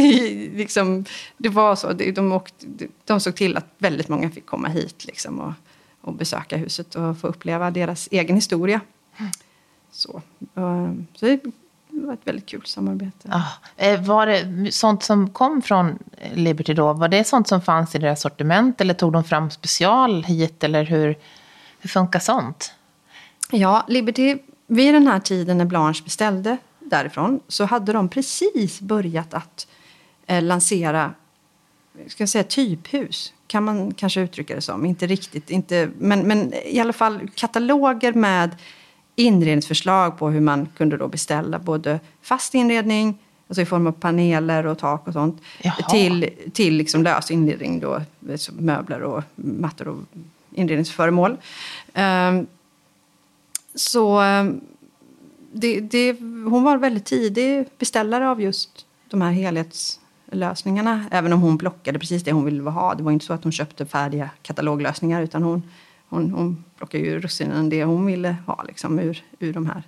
liksom, 0.55 1.05
det 1.37 1.49
var 1.49 1.75
så. 1.75 1.93
De, 1.93 2.31
åkte, 2.31 2.65
de 3.05 3.19
såg 3.19 3.35
till 3.35 3.57
att 3.57 3.65
väldigt 3.77 4.07
många 4.07 4.29
fick 4.29 4.45
komma 4.45 4.67
hit 4.67 5.05
liksom, 5.05 5.39
och, 5.39 5.53
och 6.01 6.13
besöka 6.13 6.57
huset 6.57 6.95
och 6.95 7.17
få 7.17 7.27
uppleva 7.27 7.71
deras 7.71 8.07
egen 8.11 8.35
historia. 8.35 8.81
Så, 9.91 10.21
ehm, 10.55 11.07
så 11.15 11.25
det 11.25 11.39
var 12.05 12.13
ett 12.13 12.27
väldigt 12.27 12.45
kul 12.45 12.65
samarbete. 12.65 13.43
Ja. 13.77 13.97
Var 13.97 14.27
det 14.27 14.71
sånt 14.71 15.03
som 15.03 15.29
kom 15.29 15.61
från 15.61 15.99
Liberty 16.33 16.73
då, 16.73 16.93
var 16.93 17.07
det 17.07 17.23
sånt 17.23 17.47
som 17.47 17.61
fanns 17.61 17.95
i 17.95 17.97
deras 17.97 18.21
sortiment 18.21 18.81
eller 18.81 18.93
tog 18.93 19.13
de 19.13 19.23
fram 19.23 19.49
special 19.49 20.23
hit 20.23 20.63
eller 20.63 20.83
hur, 20.83 21.17
hur 21.79 21.89
funkar 21.89 22.19
sånt? 22.19 22.73
Ja, 23.51 23.85
Liberty, 23.87 24.37
vid 24.67 24.93
den 24.93 25.07
här 25.07 25.19
tiden 25.19 25.57
när 25.57 25.65
Blanche 25.65 26.03
beställde 26.03 26.57
därifrån 26.79 27.39
så 27.47 27.65
hade 27.65 27.93
de 27.93 28.09
precis 28.09 28.81
börjat 28.81 29.33
att 29.33 29.67
eh, 30.25 30.43
lansera 30.43 31.13
ska 32.07 32.21
jag 32.21 32.29
säga, 32.29 32.43
typhus. 32.43 33.33
Kan 33.47 33.63
man 33.63 33.93
kanske 33.93 34.21
uttrycka 34.21 34.55
det 34.55 34.61
som. 34.61 34.85
Inte 34.85 35.07
riktigt, 35.07 35.49
inte, 35.49 35.89
men, 35.97 36.27
men 36.27 36.53
i 36.53 36.79
alla 36.79 36.93
fall 36.93 37.29
kataloger 37.35 38.13
med 38.13 38.55
inredningsförslag 39.21 40.17
på 40.17 40.29
hur 40.29 40.41
man 40.41 40.67
kunde 40.77 40.97
då 40.97 41.07
beställa 41.07 41.59
både 41.59 41.99
fast 42.21 42.53
inredning, 42.53 43.17
alltså 43.47 43.61
i 43.61 43.65
form 43.65 43.87
av 43.87 43.91
paneler 43.91 44.65
och 44.65 44.79
tak 44.79 45.07
och 45.07 45.13
sånt, 45.13 45.41
Jaha. 45.61 45.89
till, 45.89 46.29
till 46.53 46.77
liksom 46.77 47.03
lös 47.03 47.31
inredning, 47.31 47.79
då, 47.79 48.01
möbler 48.51 49.01
och 49.01 49.23
mattor 49.35 49.87
och 49.87 49.97
inredningsföremål. 50.51 51.37
Um, 51.93 52.47
så 53.75 54.21
um, 54.21 54.61
det, 55.51 55.79
det, 55.79 56.11
hon 56.49 56.63
var 56.63 56.77
väldigt 56.77 57.05
tidig 57.05 57.65
beställare 57.77 58.29
av 58.29 58.41
just 58.41 58.85
de 59.09 59.21
här 59.21 59.31
helhetslösningarna. 59.31 61.05
Även 61.11 61.33
om 61.33 61.41
hon 61.41 61.57
plockade 61.57 61.99
precis 61.99 62.23
det 62.23 62.31
hon 62.31 62.45
ville 62.45 62.69
ha. 62.69 62.95
Det 62.95 63.03
var 63.03 63.11
inte 63.11 63.25
så 63.25 63.33
att 63.33 63.43
hon 63.43 63.51
köpte 63.51 63.85
färdiga 63.85 64.29
kataloglösningar 64.41 65.21
utan 65.21 65.43
hon, 65.43 65.63
hon, 66.11 66.31
hon 66.31 66.63
plockade 66.77 67.03
ju 67.03 67.19
russinen 67.19 67.69
det 67.69 67.83
hon 67.83 68.05
ville 68.05 68.35
ha 68.45 68.63
liksom, 68.63 68.99
ur, 68.99 69.23
ur, 69.39 69.53
de 69.53 69.65
här, 69.65 69.83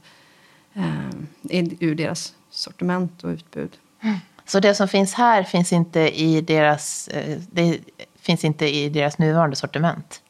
eh, 0.74 1.68
ur 1.80 1.96
deras 1.96 2.34
sortiment 2.50 3.24
och 3.24 3.30
utbud. 3.30 3.77
Mm. 4.01 4.18
Så 4.46 4.60
det 4.60 4.75
som 4.75 4.88
finns 4.88 5.13
här 5.13 5.44
finns 5.44 5.74
inte 5.74 6.00
i 6.00 6.42
deras, 6.42 7.08
eh, 7.08 7.39
det 7.51 7.80
finns 8.20 8.44
inte 8.44 8.75
i 8.75 8.89
deras 8.89 9.18
nuvarande 9.18 9.56
sortiment? 9.56 10.22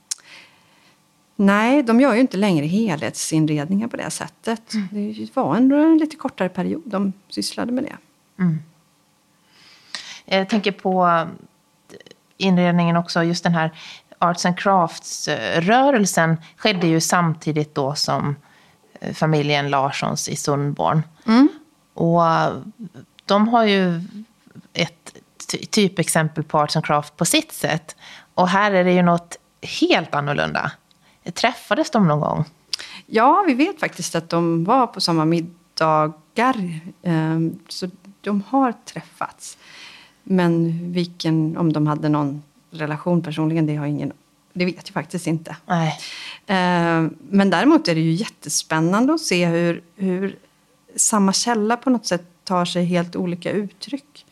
Nej, 1.35 1.83
de 1.83 2.01
gör 2.01 2.13
ju 2.13 2.19
inte 2.19 2.37
längre 2.37 2.65
helhetsinredningar 2.65 3.87
på 3.87 3.97
det 3.97 4.09
sättet. 4.09 4.73
Mm. 4.73 4.87
Det 4.91 5.35
var 5.35 5.55
ändå 5.55 5.75
en 5.75 5.97
lite 5.97 6.15
kortare 6.15 6.49
period 6.49 6.81
de 6.85 7.13
sysslade 7.29 7.71
med 7.71 7.83
det. 7.83 7.97
Mm. 8.43 8.59
Jag 10.25 10.49
tänker 10.49 10.71
på 10.71 11.27
inredningen 12.37 12.97
också, 12.97 13.23
just 13.23 13.43
den 13.43 13.53
här 13.53 13.71
Arts 14.23 14.45
and 14.45 14.59
Crafts-rörelsen 14.59 16.37
skedde 16.57 16.87
ju 16.87 17.01
samtidigt 17.01 17.75
då 17.75 17.95
som 17.95 18.35
eh, 18.99 19.13
familjen 19.13 19.69
Larssons 19.69 20.29
i 20.29 20.35
Sundborn. 20.35 21.03
Mm. 21.25 21.49
Och 21.93 22.21
de 23.25 23.47
har 23.47 23.63
ju 23.63 24.01
ett 24.73 25.15
typexempel 25.69 26.43
på 26.43 26.59
Arts 26.59 26.75
and 26.75 26.85
Craft 26.85 27.17
på 27.17 27.25
sitt 27.25 27.51
sätt. 27.51 27.95
Och 28.33 28.47
här 28.47 28.71
är 28.71 28.83
det 28.83 28.93
ju 28.93 29.01
något 29.01 29.37
helt 29.81 30.15
annorlunda. 30.15 30.71
Träffades 31.33 31.91
de 31.91 32.07
någon 32.07 32.19
gång? 32.19 32.45
Ja, 33.05 33.43
vi 33.47 33.53
vet 33.53 33.79
faktiskt 33.79 34.15
att 34.15 34.29
de 34.29 34.63
var 34.63 34.87
på 34.87 35.01
samma 35.01 35.25
middagar. 35.25 36.79
Ehm, 37.03 37.59
så 37.69 37.89
de 38.21 38.43
har 38.47 38.73
träffats. 38.85 39.57
Men 40.23 40.79
vilken, 40.93 41.57
om 41.57 41.73
de 41.73 41.87
hade 41.87 42.09
någon 42.09 42.43
relation 42.73 43.21
personligen, 43.21 43.65
det 43.65 43.75
har 43.75 43.85
ingen 43.85 44.13
det 44.53 44.65
vet 44.65 44.87
jag 44.87 44.93
faktiskt 44.93 45.27
inte. 45.27 45.55
Nej. 45.65 45.99
Ehm, 46.47 47.15
men 47.29 47.49
däremot 47.49 47.87
är 47.87 47.95
det 47.95 48.01
ju 48.01 48.11
jättespännande 48.11 49.13
att 49.13 49.21
se 49.21 49.45
hur, 49.45 49.81
hur 49.95 50.35
samma 50.95 51.33
källa 51.33 51.77
på 51.77 51.89
något 51.89 52.05
sätt 52.05 52.23
tar 52.43 52.65
sig 52.65 52.85
helt 52.85 53.15
olika 53.15 53.51
uttryck. 53.51 54.25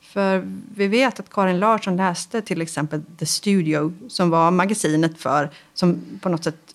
För 0.00 0.44
vi 0.76 0.88
vet 0.88 1.20
att 1.20 1.30
Karin 1.30 1.58
Larsson 1.58 1.96
läste 1.96 2.42
till 2.42 2.62
exempel 2.62 3.02
The 3.18 3.26
Studio 3.26 3.92
som 4.08 4.30
var 4.30 4.50
magasinet 4.50 5.18
för, 5.18 5.50
som 5.74 6.00
på 6.20 6.28
något 6.28 6.44
sätt 6.44 6.74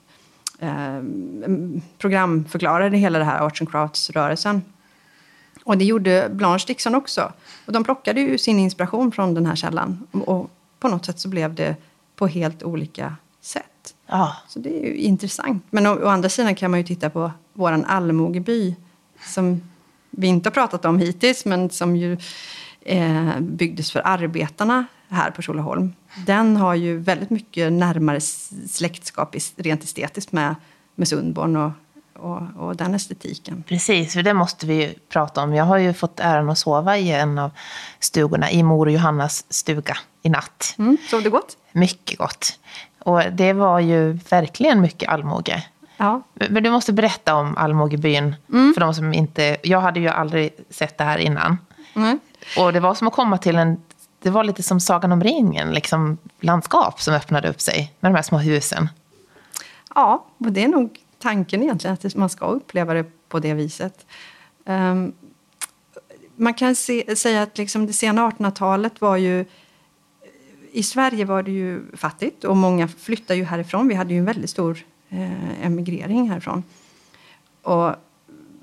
eh, 0.60 1.02
programförklarade 1.98 2.98
hela 2.98 3.20
det 3.20 3.26
här 3.26 3.46
Arts 3.46 3.62
and 3.62 3.72
Crafts-rörelsen. 3.72 4.62
Och 5.64 5.78
det 5.78 5.86
gjorde 5.86 6.30
Blanche 6.32 6.64
Dixon 6.68 6.96
också. 6.96 7.32
Och 7.66 7.74
de 7.74 7.84
plockade 7.84 8.22
ju 8.22 8.38
sin 8.38 8.60
inspiration 8.60 9.12
från 9.12 9.34
den 9.34 9.46
här 9.46 9.56
källan. 9.56 10.08
Och 10.12 10.52
på 10.80 10.88
något 10.88 11.06
sätt 11.06 11.20
så 11.20 11.30
blev 11.30 11.56
det 11.56 11.76
på 12.16 12.28
helt 12.28 12.64
olika 12.64 13.16
sätt. 13.42 13.96
Ja. 14.08 14.36
Så 14.48 14.60
det 14.60 14.80
är 14.80 14.86
ju 14.86 14.96
intressant. 14.96 15.66
Men 15.70 15.88
å, 15.88 15.94
å 16.04 16.08
andra 16.08 16.30
sidan 16.30 16.56
kan 16.56 16.72
man 16.72 16.80
ju 16.80 16.86
titta 16.86 17.10
på 17.10 17.32
våran 17.54 17.86
allmogeby 17.86 18.76
som 19.26 19.62
vi 20.12 20.28
inte 20.28 20.50
har 20.50 20.54
pratat 20.54 20.86
om 20.86 21.00
hittills, 21.00 21.46
men 21.46 21.70
som 21.70 21.96
ju 21.96 22.18
eh, 22.82 23.40
byggdes 23.40 23.92
för 23.92 24.02
arbetarna 24.06 24.86
här 25.10 25.32
på 25.32 25.42
Tjolöholm. 25.42 25.94
Den 26.26 26.58
har 26.58 26.76
ju 26.76 26.98
väldigt 26.98 27.30
mycket 27.30 27.74
närmare 27.74 28.22
släktskap 28.70 29.36
rent 29.56 29.84
estetiskt 29.84 30.32
med, 30.32 30.56
med 30.96 31.08
Sundborn 31.08 31.56
och, 31.56 31.72
och, 32.14 32.42
och, 32.58 32.76
den 32.76 32.96
estetiken. 32.96 33.64
Precis, 33.68 34.14
för 34.14 34.24
det 34.24 34.34
måste 34.34 34.68
vi 34.68 34.74
ju 34.74 34.94
prata 35.10 35.44
om. 35.44 35.54
Jag 35.54 35.66
har 35.66 35.78
ju 35.78 35.94
fått 35.94 36.20
äran 36.20 36.50
att 36.50 36.58
sova 36.58 36.98
i 36.98 37.12
en 37.12 37.38
av 37.38 37.52
stugorna, 38.00 38.52
i 38.52 38.64
mor 38.64 38.86
och 38.86 38.92
Johannas 38.92 39.46
stuga 39.50 39.98
i 40.22 40.30
natt. 40.30 40.76
Mm, 40.78 40.98
sov 41.10 41.24
du 41.24 41.30
gott? 41.30 41.58
Mycket 41.72 42.18
gott. 42.18 42.60
Och 43.00 43.22
det 43.32 43.54
var 43.54 43.80
ju 43.80 44.14
verkligen 44.14 44.82
mycket 44.82 45.10
allmoge. 45.10 45.64
Ja. 45.98 46.22
Men 46.34 46.64
du 46.64 46.72
måste 46.72 46.94
berätta 46.94 47.36
om 47.36 47.58
allmogebyn 47.58 48.36
mm. 48.50 48.74
för 48.74 48.82
de 48.82 48.94
som 48.94 49.14
inte... 49.14 49.58
Jag 49.64 49.82
hade 49.82 50.00
ju 50.00 50.08
aldrig 50.08 50.52
sett 50.70 50.98
det 50.98 51.04
här 51.04 51.18
innan. 51.18 51.58
Mm. 51.96 52.20
Och 52.58 52.74
det 52.74 52.80
var 52.80 52.96
som 52.96 53.08
att 53.08 53.14
komma 53.14 53.38
till 53.38 53.56
en... 53.56 53.82
Det 54.22 54.30
var 54.30 54.44
lite 54.44 54.64
som 54.64 54.80
Sagan 54.80 55.12
om 55.12 55.24
ringen, 55.24 55.72
liksom 55.72 56.18
landskap 56.40 57.02
som 57.02 57.14
öppnade 57.14 57.50
upp 57.50 57.62
sig 57.62 57.94
med 58.00 58.12
de 58.12 58.16
här 58.16 58.24
små 58.24 58.38
husen. 58.38 58.90
Ja, 59.96 60.26
och 60.38 60.52
det 60.52 60.64
är 60.64 60.68
nog 60.68 61.00
tanken 61.20 61.64
egentligen, 61.64 61.98
att 62.04 62.16
man 62.16 62.30
ska 62.30 62.46
uppleva 62.46 62.94
det 62.94 63.06
på 63.30 63.40
det 63.40 63.54
viset. 63.54 64.06
Um, 64.66 65.14
man 66.36 66.54
kan 66.54 66.76
se, 66.76 67.16
säga 67.16 67.42
att 67.42 67.58
liksom 67.58 67.88
det 67.88 67.94
sena 67.94 68.30
1800-talet 68.30 69.02
var 69.02 69.18
ju... 69.18 69.46
I 70.72 70.84
Sverige 70.84 71.26
var 71.26 71.44
det 71.44 71.52
ju 71.52 71.82
fattigt 71.94 72.44
och 72.44 72.58
många 72.58 72.88
flyttade 72.88 73.38
ju 73.40 73.46
härifrån. 73.46 73.88
Vi 73.88 73.96
hade 73.96 74.14
ju 74.14 74.20
en 74.20 74.26
väldigt 74.26 74.50
stor 74.50 74.86
eh, 75.10 75.66
emigrering 75.66 76.30
härifrån. 76.30 76.64
Och 77.62 77.96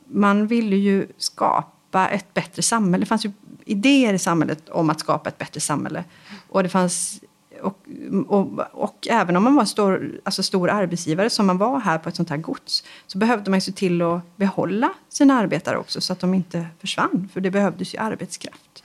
man 0.06 0.46
ville 0.46 0.76
ju 0.76 1.06
skapa 1.18 2.08
ett 2.08 2.34
bättre 2.34 2.62
samhälle. 2.62 3.02
Det 3.02 3.08
fanns 3.08 3.24
ju 3.24 3.32
idéer 3.64 4.14
i 4.14 4.18
samhället 4.18 4.68
om 4.68 4.90
att 4.90 5.00
skapa 5.00 5.28
ett 5.28 5.38
bättre 5.38 5.60
samhälle. 5.60 6.04
Och 6.48 6.62
det 6.62 6.68
fanns 6.68 7.20
och, 7.62 7.86
och, 8.26 8.60
och, 8.72 9.08
även 9.10 9.36
om 9.36 9.44
man 9.44 9.54
var 9.54 9.64
stor, 9.64 10.20
alltså 10.24 10.42
stor 10.42 10.70
arbetsgivare 10.70 11.30
som 11.30 11.46
man 11.46 11.58
var 11.58 11.80
här 11.80 11.98
på 11.98 12.08
ett 12.08 12.16
sånt 12.16 12.30
här 12.30 12.36
gods 12.36 12.84
så 13.06 13.18
behövde 13.18 13.50
man 13.50 13.60
se 13.60 13.72
till 13.72 14.02
att 14.02 14.36
behålla 14.36 14.92
sina 15.08 15.34
arbetare 15.34 15.78
också 15.78 16.00
så 16.00 16.12
att 16.12 16.20
de 16.20 16.34
inte 16.34 16.66
försvann. 16.80 17.28
För 17.32 17.40
det 17.40 17.50
behövdes 17.50 17.94
ju 17.94 17.98
arbetskraft. 17.98 18.84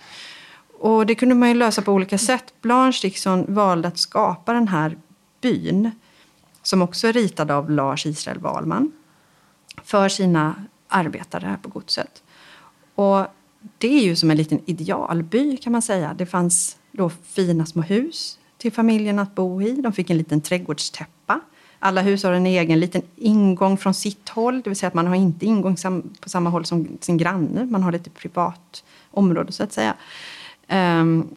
Och 0.81 1.05
det 1.05 1.15
kunde 1.15 1.35
man 1.35 1.49
ju 1.49 1.55
lösa 1.55 1.81
på 1.81 1.91
olika 1.91 2.17
sätt. 2.17 2.53
Blanche 2.61 2.99
Dixon 3.01 3.45
valde 3.53 3.87
att 3.87 3.97
skapa 3.97 4.53
den 4.53 4.67
här 4.67 4.97
byn 5.41 5.91
som 6.61 6.81
också 6.81 7.07
är 7.07 7.13
ritad 7.13 7.51
av 7.51 7.71
Lars 7.71 8.05
Israel 8.05 8.39
Wahlman 8.39 8.91
för 9.83 10.09
sina 10.09 10.55
arbetare 10.87 11.45
här 11.45 11.57
på 11.57 11.69
godset. 11.69 12.23
Och 12.95 13.25
det 13.77 13.87
är 13.87 14.03
ju 14.03 14.15
som 14.15 14.31
en 14.31 14.37
liten 14.37 14.61
idealby 14.65 15.57
kan 15.57 15.71
man 15.71 15.81
säga. 15.81 16.13
Det 16.13 16.25
fanns 16.25 16.77
då 16.91 17.09
fina 17.09 17.65
små 17.65 17.81
hus 17.81 18.39
till 18.57 18.71
familjen 18.71 19.19
att 19.19 19.35
bo 19.35 19.61
i. 19.61 19.71
De 19.71 19.93
fick 19.93 20.09
en 20.09 20.17
liten 20.17 20.41
trädgårdstäppa. 20.41 21.39
Alla 21.79 22.01
hus 22.01 22.23
har 22.23 22.33
en 22.33 22.45
egen 22.45 22.79
liten 22.79 23.01
ingång 23.15 23.77
från 23.77 23.93
sitt 23.93 24.29
håll, 24.29 24.61
det 24.61 24.69
vill 24.69 24.77
säga 24.77 24.87
att 24.87 24.93
man 24.93 25.07
har 25.07 25.15
inte 25.15 25.45
ingång 25.45 25.75
på 26.19 26.29
samma 26.29 26.49
håll 26.49 26.65
som 26.65 26.97
sin 27.01 27.17
granne. 27.17 27.65
Man 27.65 27.83
har 27.83 27.91
lite 27.91 28.09
privat 28.09 28.83
område 29.11 29.51
så 29.51 29.63
att 29.63 29.73
säga. 29.73 29.95
Ehm, 30.71 31.27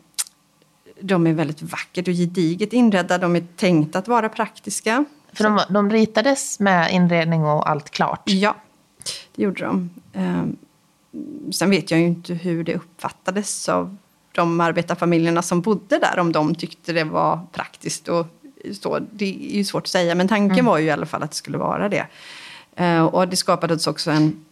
de 1.01 1.27
är 1.27 1.33
väldigt 1.33 1.63
vackert 1.63 2.09
och 2.09 2.15
gediget 2.15 2.73
inredda. 2.73 3.19
De 3.19 3.37
är 3.37 3.47
tänkta 3.57 3.99
att 3.99 4.09
vara 4.09 4.29
praktiska. 4.29 5.05
För 5.33 5.45
de, 5.45 5.61
de 5.71 5.91
ritades 5.91 6.61
med 6.61 6.93
inredning 6.93 7.45
och 7.45 7.71
allt 7.71 7.91
klart? 7.91 8.23
Ja, 8.25 8.57
det 9.35 9.43
gjorde 9.43 9.65
de. 9.65 9.91
Ehm, 10.13 10.57
sen 11.53 11.71
vet 11.71 11.91
jag 11.91 12.01
ju 12.01 12.07
inte 12.07 12.35
hur 12.35 12.65
det 12.65 12.75
uppfattades 12.75 13.69
av 13.69 13.97
de 14.33 14.61
arbetarfamiljerna 14.61 15.43
som 15.43 15.61
bodde 15.61 15.99
där, 15.99 16.19
om 16.19 16.33
de 16.33 16.55
tyckte 16.55 16.93
det 16.93 17.05
var 17.05 17.41
praktiskt. 17.53 18.09
Och 18.09 18.27
så. 18.81 18.99
Det 19.13 19.25
är 19.25 19.57
ju 19.57 19.65
svårt 19.65 19.83
att 19.83 19.89
säga, 19.89 20.15
men 20.15 20.29
tanken 20.29 20.59
mm. 20.59 20.67
var 20.67 20.79
ju 20.79 20.87
i 20.87 20.91
alla 20.91 21.07
fall 21.07 21.23
att 21.23 21.31
det 21.31 21.37
skulle 21.37 21.59
vara 21.59 21.89
det. 21.89 22.07
Ehm, 22.77 23.07
och 23.07 23.29
det 23.29 23.37
skapades 23.37 23.87
också 23.87 24.11
en 24.11 24.45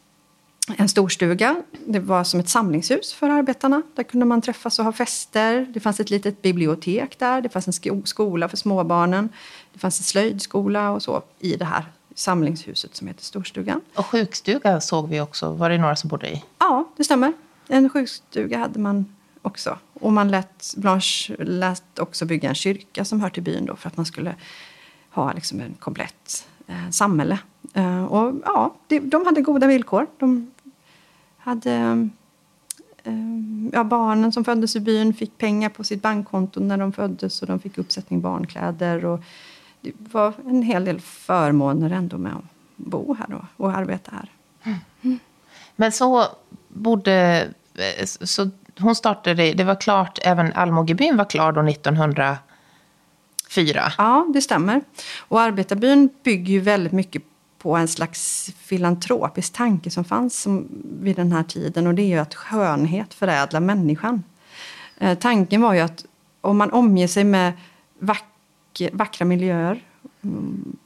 en 0.76 0.88
storstuga. 0.88 1.62
Det 1.86 2.00
var 2.00 2.24
som 2.24 2.40
ett 2.40 2.48
samlingshus 2.48 3.12
för 3.12 3.30
arbetarna. 3.30 3.82
Där 3.94 4.02
kunde 4.02 4.26
man 4.26 4.42
träffas 4.42 4.78
och 4.78 4.84
ha 4.84 4.92
fester. 4.92 5.66
Det 5.74 5.80
fanns 5.80 6.00
ett 6.00 6.10
litet 6.10 6.42
bibliotek 6.42 7.18
där. 7.18 7.40
Det 7.40 7.48
fanns 7.48 7.84
en 7.84 8.02
skola 8.04 8.48
för 8.48 8.56
småbarnen. 8.56 9.28
Det 9.72 9.78
fanns 9.78 10.00
en 10.00 10.04
slöjdskola 10.04 10.90
och 10.90 11.02
så 11.02 11.22
i 11.38 11.56
det 11.56 11.64
här 11.64 11.84
samlingshuset 12.14 12.96
som 12.96 13.08
heter 13.08 13.24
Storstugan. 13.24 13.80
Och 13.94 14.06
sjukstuga 14.06 14.80
såg 14.80 15.08
vi 15.08 15.20
också. 15.20 15.52
Var 15.52 15.70
det 15.70 15.78
några 15.78 15.96
som 15.96 16.08
bodde 16.08 16.30
i? 16.30 16.44
Ja, 16.58 16.88
det 16.96 17.04
stämmer. 17.04 17.32
En 17.68 17.90
sjukstuga 17.90 18.58
hade 18.58 18.78
man 18.78 19.16
också. 19.42 19.78
Och 19.92 20.12
man 20.12 20.30
lät, 20.30 20.74
Blanche 20.76 21.36
lät 21.38 21.98
också 21.98 22.24
bygga 22.24 22.48
en 22.48 22.54
kyrka 22.54 23.04
som 23.04 23.20
hör 23.20 23.30
till 23.30 23.42
byn 23.42 23.66
då 23.66 23.76
för 23.76 23.88
att 23.88 23.96
man 23.96 24.06
skulle 24.06 24.34
ha 25.10 25.32
liksom 25.32 25.60
en 25.60 25.74
komplett 25.74 26.46
eh, 26.66 26.90
samhälle. 26.90 27.38
Eh, 27.72 28.04
och 28.04 28.34
ja, 28.44 28.74
det, 28.86 28.98
de 28.98 29.26
hade 29.26 29.40
goda 29.40 29.66
villkor. 29.66 30.06
De 30.18 30.50
hade... 31.38 32.08
Eh, 33.04 33.12
ja, 33.72 33.84
barnen 33.84 34.32
som 34.32 34.44
föddes 34.44 34.76
i 34.76 34.80
byn 34.80 35.14
fick 35.14 35.38
pengar 35.38 35.68
på 35.68 35.84
sitt 35.84 36.02
bankkonto 36.02 36.60
när 36.60 36.76
de 36.76 36.92
föddes 36.92 37.42
och 37.42 37.48
de 37.48 37.60
fick 37.60 37.78
uppsättning 37.78 38.20
barnkläder. 38.20 39.04
Och 39.04 39.20
det 39.80 39.92
var 39.96 40.32
en 40.46 40.62
hel 40.62 40.84
del 40.84 41.00
förmåner 41.00 41.90
ändå 41.90 42.18
med 42.18 42.32
att 42.32 42.44
bo 42.76 43.14
här 43.14 43.26
då, 43.28 43.46
och 43.56 43.76
arbeta 43.76 44.12
här. 44.14 44.28
Mm. 45.02 45.18
Men 45.76 45.92
så 45.92 46.26
bodde... 46.68 47.48
Eh, 47.74 48.06
så 48.06 48.50
hon 48.78 48.94
startade, 48.94 49.52
det 49.52 49.64
var 49.64 49.80
klart, 49.80 50.18
även 50.22 50.52
Almogebyn 50.52 51.16
var 51.16 51.24
klar 51.24 51.52
då 51.52 51.60
1904? 51.60 53.92
Ja, 53.98 54.26
det 54.34 54.40
stämmer. 54.40 54.80
Och 55.18 55.40
Arbetarbyn 55.40 56.10
bygger 56.22 56.52
ju 56.52 56.60
väldigt 56.60 56.92
mycket 56.92 57.22
på 57.62 57.76
en 57.76 57.88
slags 57.88 58.50
filantropisk 58.56 59.52
tanke 59.52 59.90
som 59.90 60.04
fanns 60.04 60.46
vid 61.00 61.16
den 61.16 61.32
här 61.32 61.42
tiden 61.42 61.86
och 61.86 61.94
det 61.94 62.02
är 62.02 62.06
ju 62.06 62.18
att 62.18 62.34
skönhet 62.34 63.14
förädlar 63.14 63.60
människan. 63.60 64.22
Eh, 64.98 65.18
tanken 65.18 65.60
var 65.60 65.74
ju 65.74 65.80
att 65.80 66.04
om 66.40 66.56
man 66.56 66.72
omger 66.72 67.08
sig 67.08 67.24
med 67.24 67.52
vack, 67.98 68.82
vackra 68.92 69.24
miljöer 69.24 69.84
mm, 70.22 70.76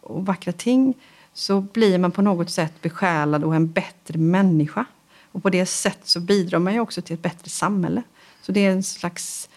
och 0.00 0.26
vackra 0.26 0.52
ting 0.52 0.94
så 1.32 1.60
blir 1.60 1.98
man 1.98 2.10
på 2.10 2.22
något 2.22 2.50
sätt 2.50 2.82
besjälad 2.82 3.44
och 3.44 3.54
en 3.54 3.72
bättre 3.72 4.18
människa. 4.18 4.84
Och 5.32 5.42
på 5.42 5.50
det 5.50 5.66
sättet 5.66 6.06
så 6.06 6.20
bidrar 6.20 6.58
man 6.58 6.74
ju 6.74 6.80
också 6.80 7.02
till 7.02 7.14
ett 7.14 7.22
bättre 7.22 7.48
samhälle. 7.50 8.02
Så 8.42 8.52
det 8.52 8.66
är 8.66 8.70
en 8.70 8.82
slags 8.82 9.48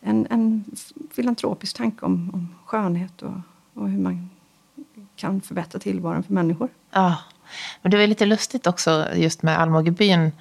en, 0.00 0.26
en 0.30 0.64
filantropisk 1.10 1.76
tanke 1.76 2.06
om, 2.06 2.30
om 2.34 2.48
skönhet 2.64 3.22
och, 3.22 3.40
och 3.74 3.88
hur 3.88 3.98
man 3.98 4.30
kan 5.20 5.40
förbättra 5.40 5.80
tillvaron 5.80 6.22
för 6.22 6.32
människor. 6.32 6.68
Ja, 6.92 7.16
men 7.82 7.90
det 7.90 7.96
var 7.96 8.06
lite 8.06 8.26
lustigt 8.26 8.66
också 8.66 9.06
just 9.14 9.42
med 9.42 9.60
Almogebyn. 9.60 10.32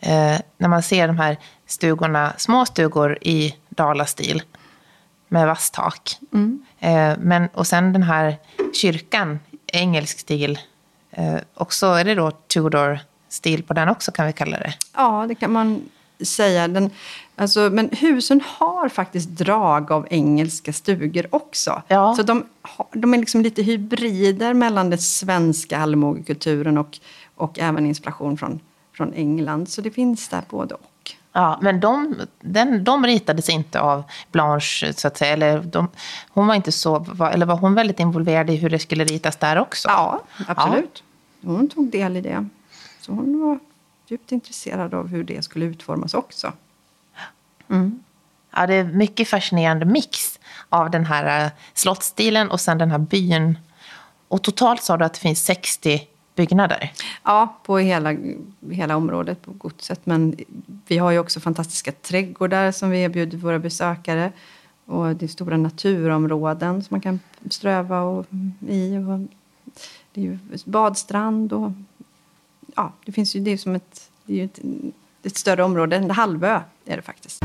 Eh, 0.00 0.40
när 0.58 0.68
man 0.68 0.82
ser 0.82 1.06
de 1.06 1.18
här 1.18 1.36
stugorna, 1.66 2.32
små 2.36 2.66
stugor 2.66 3.18
i 3.20 3.54
dalastil 3.68 4.42
med 5.28 5.46
vasstak. 5.46 6.18
Mm. 6.32 6.62
Eh, 6.78 7.18
men, 7.18 7.48
och 7.48 7.66
sen 7.66 7.92
den 7.92 8.02
här 8.02 8.36
kyrkan, 8.74 9.40
engelsk 9.66 10.18
stil. 10.18 10.58
Eh, 11.10 11.36
också 11.54 11.86
är 11.86 12.04
det 12.04 12.14
då 12.14 12.30
Tudor-stil 12.30 13.62
på 13.62 13.74
den 13.74 13.88
också 13.88 14.12
kan 14.12 14.26
vi 14.26 14.32
kalla 14.32 14.58
det? 14.58 14.74
Ja, 14.96 15.24
det 15.28 15.34
kan 15.34 15.52
man 15.52 15.82
säga. 16.26 16.68
Den, 16.68 16.90
alltså, 17.36 17.60
men 17.60 17.88
husen 17.92 18.40
har 18.44 18.88
faktiskt 18.88 19.28
drag 19.28 19.92
av 19.92 20.06
engelska 20.10 20.72
stugor 20.72 21.26
också. 21.30 21.82
Ja. 21.88 22.14
Så 22.14 22.22
de, 22.22 22.44
de 22.92 23.14
är 23.14 23.18
liksom 23.18 23.42
lite 23.42 23.62
hybrider 23.62 24.54
mellan 24.54 24.90
den 24.90 24.98
svenska 24.98 25.78
allmogekulturen 25.78 26.78
och, 26.78 26.98
och 27.34 27.58
även 27.58 27.86
inspiration 27.86 28.36
från, 28.38 28.60
från 28.92 29.12
England. 29.12 29.68
Så 29.68 29.80
det 29.80 29.90
finns 29.90 30.28
där 30.28 30.42
både 30.48 30.74
och. 30.74 30.82
Ja, 31.32 31.58
men 31.62 31.80
de, 31.80 32.14
den, 32.40 32.84
de 32.84 33.06
ritades 33.06 33.48
inte 33.48 33.80
av 33.80 34.02
Blanche, 34.32 34.92
så 34.92 35.08
att 35.08 35.16
säga. 35.16 35.32
Eller 35.32 35.60
de, 35.60 35.88
hon 36.28 36.46
var 36.46 36.54
inte 36.54 36.72
så, 36.72 37.06
eller 37.32 37.46
var 37.46 37.56
hon 37.56 37.74
väldigt 37.74 38.00
involverad 38.00 38.50
i 38.50 38.56
hur 38.56 38.70
det 38.70 38.78
skulle 38.78 39.04
ritas 39.04 39.36
där 39.36 39.58
också? 39.58 39.88
Ja, 39.88 40.20
absolut. 40.46 41.02
Ja. 41.40 41.50
Hon 41.50 41.68
tog 41.68 41.90
del 41.90 42.16
i 42.16 42.20
det. 42.20 42.48
Så 43.00 43.12
hon 43.12 43.40
var 43.40 43.58
djupt 44.10 44.32
intresserad 44.32 44.94
av 44.94 45.08
hur 45.08 45.24
det 45.24 45.42
skulle 45.42 45.64
utformas 45.64 46.14
också. 46.14 46.52
Mm. 47.70 48.02
Ja, 48.50 48.66
det 48.66 48.74
är 48.74 48.84
mycket 48.84 49.28
fascinerande 49.28 49.86
mix 49.86 50.38
av 50.68 50.90
den 50.90 51.04
här 51.04 51.46
uh, 51.46 51.52
slottstilen 51.74 52.50
och 52.50 52.60
sen 52.60 52.78
den 52.78 52.90
här 52.90 52.98
byn. 52.98 53.58
Och 54.28 54.42
totalt 54.42 54.82
sa 54.82 54.96
du 54.96 55.04
att 55.04 55.14
det 55.14 55.20
finns 55.20 55.44
60 55.44 56.08
byggnader? 56.34 56.92
Ja, 57.24 57.58
på 57.62 57.78
hela, 57.78 58.16
hela 58.70 58.96
området 58.96 59.42
på 59.42 59.52
godset. 59.52 60.06
Men 60.06 60.36
vi 60.86 60.98
har 60.98 61.10
ju 61.10 61.18
också 61.18 61.40
fantastiska 61.40 61.92
trädgårdar 61.92 62.72
som 62.72 62.90
vi 62.90 63.02
erbjuder 63.02 63.38
våra 63.38 63.58
besökare. 63.58 64.32
Och 64.84 65.16
det 65.16 65.26
är 65.26 65.28
stora 65.28 65.56
naturområden 65.56 66.82
som 66.82 66.94
man 66.94 67.00
kan 67.00 67.20
ströva 67.50 68.00
och, 68.00 68.26
i. 68.68 68.96
Och 68.96 69.18
det 70.12 70.20
är 70.20 70.24
ju 70.24 70.38
badstrand 70.64 71.52
och 71.52 71.70
ja, 72.78 72.92
det 73.04 73.12
finns 73.12 73.36
ju, 73.36 73.40
det 73.40 73.50
är 73.50 73.56
som 73.56 73.74
ett, 73.74 74.10
det 74.24 74.32
är 74.32 74.36
ju 74.36 74.44
ett, 74.44 74.60
ett 75.22 75.36
större 75.36 75.62
område, 75.64 75.96
en 75.96 76.10
halvö 76.10 76.60
är 76.84 76.96
det 76.96 77.02
faktiskt. 77.02 77.42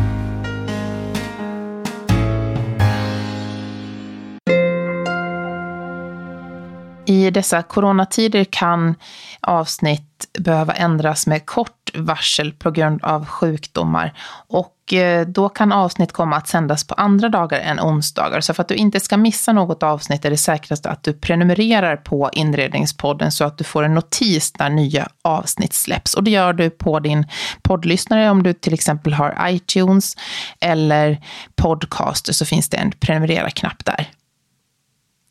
I 7.06 7.32
dessa 7.32 7.64
coronatider 7.64 8.44
kan 8.44 8.96
avsnitt 9.42 10.28
behöva 10.40 10.74
ändras 10.74 11.28
med 11.28 11.46
kort 11.46 11.92
varsel 11.94 12.52
på 12.52 12.72
grund 12.72 13.04
av 13.04 13.26
sjukdomar. 13.26 14.14
Och 14.48 14.94
eh, 14.94 15.28
då 15.28 15.50
kan 15.50 15.72
avsnitt 15.72 16.12
komma 16.12 16.36
att 16.36 16.48
sändas 16.48 16.88
på 16.88 16.94
andra 16.94 17.30
dagar 17.30 17.60
än 17.60 17.80
onsdagar. 17.80 18.42
Så 18.42 18.54
för 18.54 18.62
att 18.62 18.68
du 18.68 18.76
inte 18.76 19.00
ska 19.00 19.18
missa 19.18 19.54
något 19.54 19.84
avsnitt 19.84 20.26
är 20.26 20.30
det 20.30 20.38
säkrast 20.38 20.86
att 20.86 21.04
du 21.04 21.14
prenumererar 21.14 21.96
på 21.96 22.30
Inredningspodden 22.34 23.32
så 23.32 23.44
att 23.44 23.58
du 23.58 23.64
får 23.64 23.84
en 23.84 23.94
notis 23.94 24.54
när 24.60 24.70
nya 24.70 25.08
avsnitt 25.22 25.74
släpps. 25.74 26.14
Och 26.14 26.24
det 26.24 26.32
gör 26.32 26.54
du 26.54 26.70
på 26.70 27.00
din 27.00 27.28
poddlyssnare 27.62 28.30
om 28.30 28.44
du 28.44 28.54
till 28.54 28.74
exempel 28.74 29.14
har 29.14 29.48
iTunes 29.50 30.18
eller 30.60 31.22
Podcaster 31.56 32.34
så 32.34 32.46
finns 32.46 32.70
det 32.70 32.78
en 32.78 32.92
prenumerera-knapp 32.92 33.86
där. 33.86 34.10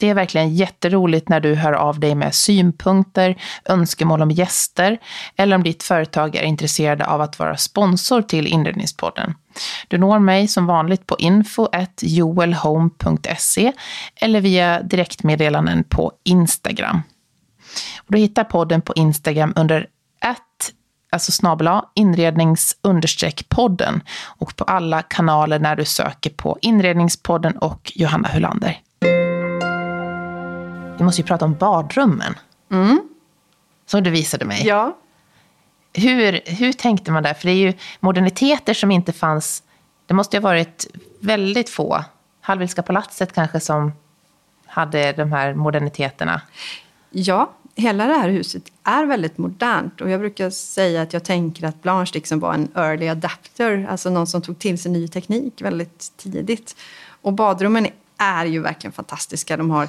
Det 0.02 0.08
är 0.08 0.14
verkligen 0.14 0.54
jätteroligt 0.54 1.28
när 1.28 1.40
du 1.40 1.54
hör 1.54 1.72
av 1.72 2.00
dig 2.00 2.14
med 2.14 2.34
synpunkter, 2.34 3.36
önskemål 3.64 4.22
om 4.22 4.30
gäster 4.30 4.98
eller 5.36 5.56
om 5.56 5.62
ditt 5.62 5.82
företag 5.82 6.36
är 6.36 6.42
intresserade 6.42 7.06
av 7.06 7.20
att 7.20 7.38
vara 7.38 7.56
sponsor 7.56 8.22
till 8.22 8.46
Inredningspodden. 8.46 9.34
Du 9.88 9.98
når 9.98 10.18
mig 10.18 10.48
som 10.48 10.66
vanligt 10.66 11.06
på 11.06 11.16
info.joelhome.se 11.18 13.72
eller 14.16 14.40
via 14.40 14.82
direktmeddelanden 14.82 15.84
på 15.84 16.12
Instagram. 16.24 17.02
du 18.12 18.18
hittar 18.18 18.44
podden 18.44 18.82
på 18.82 18.92
Instagram 18.96 19.52
under 19.56 19.86
att 20.20 20.72
alltså 21.10 21.32
snabel 21.32 21.68
inrednings 21.94 22.76
podden 23.48 24.02
och 24.24 24.56
på 24.56 24.64
alla 24.64 25.02
kanaler 25.02 25.58
när 25.58 25.76
du 25.76 25.84
söker 25.84 26.30
på 26.30 26.58
Inredningspodden 26.62 27.58
och 27.58 27.92
Johanna 27.94 28.28
Hulander. 28.28 28.80
Vi 30.98 31.04
måste 31.04 31.22
ju 31.22 31.26
prata 31.26 31.44
om 31.44 31.54
badrummen. 31.54 32.34
Mm. 32.70 33.08
Som 33.86 34.02
du 34.02 34.10
visade 34.10 34.44
mig. 34.44 34.66
Ja. 34.66 34.98
Hur, 35.92 36.40
hur 36.46 36.72
tänkte 36.72 37.12
man 37.12 37.22
där? 37.22 37.34
För 37.34 37.48
det 37.48 37.52
är 37.52 37.56
ju 37.56 37.72
moderniteter 38.00 38.74
som 38.74 38.90
inte 38.90 39.12
fanns. 39.12 39.62
Det 40.06 40.14
måste 40.14 40.36
ju 40.36 40.42
ha 40.42 40.48
varit 40.48 40.86
väldigt 41.20 41.70
få. 41.70 42.04
Hallwylska 42.40 42.82
palatset 42.82 43.32
kanske 43.32 43.60
som 43.60 43.92
hade 44.66 45.12
de 45.12 45.32
här 45.32 45.54
moderniteterna. 45.54 46.40
Ja, 47.10 47.52
hela 47.74 48.06
det 48.06 48.14
här 48.14 48.28
huset 48.28 48.62
är 48.84 49.04
väldigt 49.04 49.38
modernt. 49.38 50.00
Och 50.00 50.10
jag 50.10 50.20
brukar 50.20 50.50
säga 50.50 51.02
att 51.02 51.12
jag 51.12 51.24
tänker 51.24 51.66
att 51.66 51.82
Blanche 51.82 52.10
liksom 52.14 52.40
var 52.40 52.54
en 52.54 52.68
early 52.74 53.08
adapter. 53.08 53.86
Alltså 53.90 54.10
någon 54.10 54.26
som 54.26 54.42
tog 54.42 54.58
till 54.58 54.82
sig 54.82 54.92
ny 54.92 55.08
teknik 55.08 55.62
väldigt 55.62 56.12
tidigt. 56.16 56.76
Och 57.22 57.32
badrummen 57.32 57.86
är 58.18 58.44
ju 58.44 58.60
verkligen 58.60 58.92
fantastiska. 58.92 59.56
De 59.56 59.70
har 59.70 59.88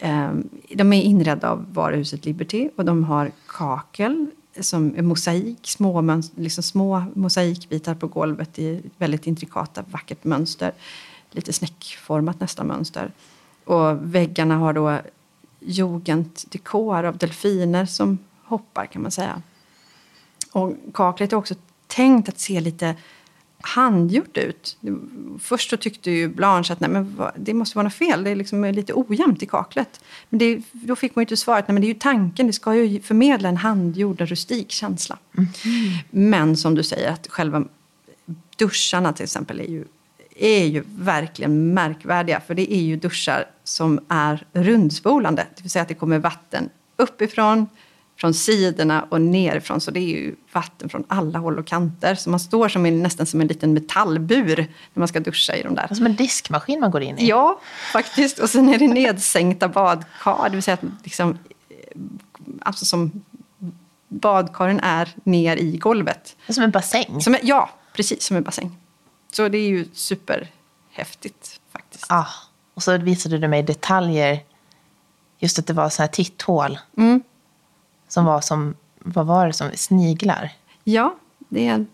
Ehm, 0.00 0.48
de 0.68 0.92
är 0.92 1.02
inredda 1.02 1.50
av 1.50 1.72
varuhuset 1.72 2.24
Liberty 2.24 2.68
och 2.76 2.84
de 2.84 3.04
har 3.04 3.30
kakel 3.46 4.26
som 4.60 4.94
är 4.96 5.02
mosaik, 5.02 5.58
små, 5.62 6.22
liksom 6.34 6.62
små 6.62 7.04
mosaikbitar 7.14 7.94
på 7.94 8.06
golvet 8.06 8.58
i 8.58 8.82
väldigt 8.98 9.26
intrikata, 9.26 9.84
vackert 9.90 10.24
mönster. 10.24 10.72
Lite 11.30 11.52
snäckformat 11.52 12.40
nästan 12.40 12.66
mönster. 12.66 13.12
Och 13.64 14.14
väggarna 14.14 14.56
har 14.56 14.72
då 14.72 14.98
jugenddekor 15.60 17.04
av 17.04 17.16
delfiner 17.16 17.86
som 17.86 18.18
hoppar 18.44 18.86
kan 18.86 19.02
man 19.02 19.10
säga. 19.10 19.42
Och 20.52 20.74
kaklet 20.94 21.32
är 21.32 21.36
också 21.36 21.54
tänkt 21.86 22.28
att 22.28 22.38
se 22.38 22.60
lite 22.60 22.96
handgjort 23.60 24.36
ut. 24.36 24.76
Först 25.40 25.70
så 25.70 25.76
tyckte 25.76 26.10
ju 26.10 26.28
Blanche 26.28 26.72
att 26.72 26.80
nej, 26.80 26.90
men 26.90 27.22
det 27.36 27.54
måste 27.54 27.78
vara 27.78 27.84
något 27.84 27.94
fel, 27.94 28.24
det 28.24 28.30
är 28.30 28.36
liksom 28.36 28.64
lite 28.64 28.92
ojämnt 28.94 29.42
i 29.42 29.46
kaklet. 29.46 30.00
Men 30.28 30.38
det, 30.38 30.62
då 30.72 30.96
fick 30.96 31.14
man 31.14 31.22
ju 31.22 31.24
inte 31.24 31.36
svaret, 31.36 31.68
nej 31.68 31.72
men 31.72 31.80
det 31.80 31.86
är 31.86 31.92
ju 31.92 31.98
tanken, 31.98 32.46
det 32.46 32.52
ska 32.52 32.74
ju 32.74 33.00
förmedla 33.00 33.48
en 33.48 33.56
handgjord, 33.56 34.20
rustik 34.20 34.70
känsla. 34.70 35.18
Mm. 35.38 35.48
Men 36.10 36.56
som 36.56 36.74
du 36.74 36.82
säger, 36.82 37.12
att 37.12 37.26
själva 37.28 37.64
duscharna 38.56 39.12
till 39.12 39.24
exempel 39.24 39.60
är 39.60 39.68
ju, 39.68 39.84
är 40.36 40.64
ju 40.64 40.84
verkligen 40.86 41.74
märkvärdiga. 41.74 42.40
För 42.40 42.54
det 42.54 42.74
är 42.74 42.82
ju 42.82 42.96
duschar 42.96 43.44
som 43.64 44.00
är 44.08 44.46
rundspolande. 44.52 45.46
Det 45.56 45.62
vill 45.62 45.70
säga 45.70 45.82
att 45.82 45.88
det 45.88 45.94
kommer 45.94 46.18
vatten 46.18 46.68
uppifrån, 46.96 47.66
från 48.20 48.34
sidorna 48.34 49.06
och 49.08 49.20
nerifrån. 49.20 49.80
Så 49.80 49.90
det 49.90 50.00
är 50.00 50.08
ju 50.08 50.34
vatten 50.52 50.88
från 50.88 51.04
alla 51.08 51.38
håll 51.38 51.58
och 51.58 51.66
kanter. 51.66 52.14
Så 52.14 52.30
man 52.30 52.40
står 52.40 52.68
som 52.68 52.86
en, 52.86 53.02
nästan 53.02 53.26
som 53.26 53.40
en 53.40 53.46
liten 53.46 53.72
metallbur 53.72 54.56
när 54.56 55.00
man 55.00 55.08
ska 55.08 55.20
duscha 55.20 55.56
i 55.56 55.62
de 55.62 55.74
där. 55.74 55.94
Som 55.94 56.06
en 56.06 56.16
diskmaskin 56.16 56.80
man 56.80 56.90
går 56.90 57.02
in 57.02 57.18
i. 57.18 57.28
Ja, 57.28 57.60
faktiskt. 57.92 58.38
Och 58.38 58.50
sen 58.50 58.68
är 58.68 58.78
det 58.78 58.88
nedsänkta 58.88 59.68
badkar. 59.68 60.44
Det 60.44 60.50
vill 60.50 60.62
säga 60.62 60.74
att 60.74 61.04
liksom, 61.04 61.38
alltså 62.60 62.84
som 62.84 63.22
badkaren 64.08 64.80
är 64.80 65.08
ner 65.24 65.56
i 65.56 65.76
golvet. 65.76 66.36
Som 66.48 66.64
en 66.64 66.70
bassäng. 66.70 67.20
Som, 67.20 67.36
ja, 67.42 67.70
precis 67.92 68.22
som 68.22 68.36
en 68.36 68.42
bassäng. 68.42 68.78
Så 69.32 69.48
det 69.48 69.58
är 69.58 69.68
ju 69.68 69.88
superhäftigt 69.92 71.60
faktiskt. 71.72 72.06
Ah, 72.08 72.26
och 72.74 72.82
så 72.82 72.98
visade 72.98 73.38
du 73.38 73.48
mig 73.48 73.62
detaljer. 73.62 74.40
Just 75.38 75.58
att 75.58 75.66
det 75.66 75.72
var 75.72 75.88
sådana 75.88 76.06
här 76.06 76.12
titthål. 76.12 76.78
Mm. 76.96 77.22
Som 78.10 78.24
var 78.24 78.40
som, 78.40 78.74
vad 78.98 79.26
var 79.26 79.46
det 79.46 79.52
som, 79.52 79.70
sniglar? 79.74 80.52
Ja, 80.84 81.16
det 81.48 81.66
är 81.66 81.86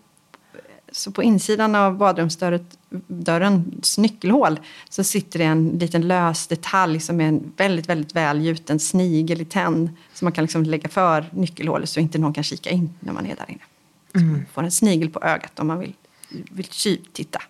så 0.91 1.11
på 1.11 1.23
insidan 1.23 1.75
av 1.75 1.97
badrumsdörrens 1.97 3.97
nyckelhål 3.97 4.59
så 4.89 5.03
sitter 5.03 5.39
det 5.39 5.45
en 5.45 5.69
liten 5.69 6.07
lös 6.07 6.47
detalj 6.47 6.99
som 6.99 7.21
är 7.21 7.25
en 7.25 7.53
väldigt, 7.57 7.89
väldigt 7.89 8.15
välgjuten 8.15 8.79
snigel 8.79 9.41
i 9.41 9.45
tenn. 9.45 9.97
Som 10.13 10.25
man 10.25 10.31
kan 10.31 10.43
liksom 10.43 10.63
lägga 10.63 10.89
för 10.89 11.25
nyckelhålet 11.31 11.89
så 11.89 11.99
inte 11.99 12.17
någon 12.17 12.33
kan 12.33 12.43
kika 12.43 12.69
in 12.69 12.93
när 12.99 13.13
man 13.13 13.25
är 13.25 13.35
där 13.35 13.51
inne. 13.51 13.63
Så 14.11 14.19
man 14.19 14.45
får 14.53 14.63
en 14.63 14.71
snigel 14.71 15.09
på 15.09 15.21
ögat 15.21 15.59
om 15.59 15.67
man 15.67 15.79
vill, 15.79 15.93
vill 16.29 16.69
tjuvtitta. 16.69 17.41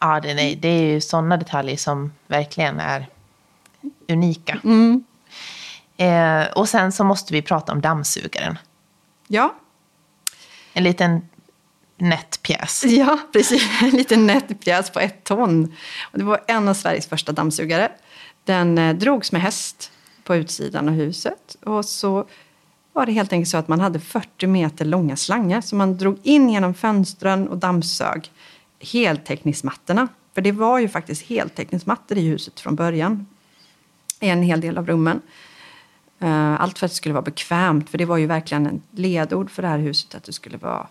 Ja, 0.00 0.20
det, 0.20 0.34
nej, 0.34 0.56
det 0.56 0.68
är 0.68 0.92
ju 0.92 1.00
sådana 1.00 1.36
detaljer 1.36 1.76
som 1.76 2.12
verkligen 2.26 2.80
är 2.80 3.06
unika. 4.08 4.60
Mm. 4.64 5.04
Eh, 5.96 6.44
och 6.54 6.68
sen 6.68 6.92
så 6.92 7.04
måste 7.04 7.32
vi 7.32 7.42
prata 7.42 7.72
om 7.72 7.80
dammsugaren. 7.80 8.58
Ja, 9.28 9.54
En 10.72 10.84
liten 10.84 11.28
nätt 11.96 12.42
pjäs. 12.42 12.84
Ja, 12.88 13.18
precis. 13.32 13.62
En 13.82 13.90
liten 13.90 14.26
nätpjäs 14.26 14.90
på 14.90 15.00
ett 15.00 15.24
ton. 15.24 15.74
Och 16.12 16.18
det 16.18 16.24
var 16.24 16.40
en 16.46 16.68
av 16.68 16.74
Sveriges 16.74 17.06
första 17.06 17.32
dammsugare. 17.32 17.92
Den 18.44 18.78
eh, 18.78 18.96
drogs 18.96 19.32
med 19.32 19.42
häst 19.42 19.90
på 20.24 20.36
utsidan 20.36 20.88
av 20.88 20.94
huset. 20.94 21.56
Och 21.64 21.84
så 21.84 22.26
var 22.92 23.06
det 23.06 23.12
helt 23.12 23.32
enkelt 23.32 23.50
så 23.50 23.56
att 23.56 23.68
man 23.68 23.80
hade 23.80 24.00
40 24.00 24.46
meter 24.46 24.84
långa 24.84 25.16
slangar 25.16 25.60
som 25.60 25.78
man 25.78 25.98
drog 25.98 26.18
in 26.22 26.50
genom 26.50 26.74
fönstren 26.74 27.48
och 27.48 27.58
dammsög 27.58 28.30
heltäckningsmattorna. 28.80 30.08
För 30.34 30.42
det 30.42 30.52
var 30.52 30.78
ju 30.78 30.88
faktiskt 30.88 31.22
heltäckningsmattor 31.22 32.18
i 32.18 32.28
huset 32.28 32.60
från 32.60 32.74
början. 32.74 33.26
I 34.20 34.28
en 34.28 34.42
hel 34.42 34.60
del 34.60 34.78
av 34.78 34.86
rummen. 34.86 35.22
Eh, 36.20 36.60
Allt 36.60 36.78
för 36.78 36.86
att 36.86 36.92
det 36.92 36.96
skulle 36.96 37.12
vara 37.12 37.22
bekvämt, 37.22 37.90
för 37.90 37.98
det 37.98 38.04
var 38.04 38.16
ju 38.16 38.26
verkligen 38.26 38.66
en 38.66 38.82
ledord 38.90 39.50
för 39.50 39.62
det 39.62 39.68
här 39.68 39.78
huset 39.78 40.14
att 40.14 40.24
det 40.24 40.32
skulle 40.32 40.56
vara 40.56 40.88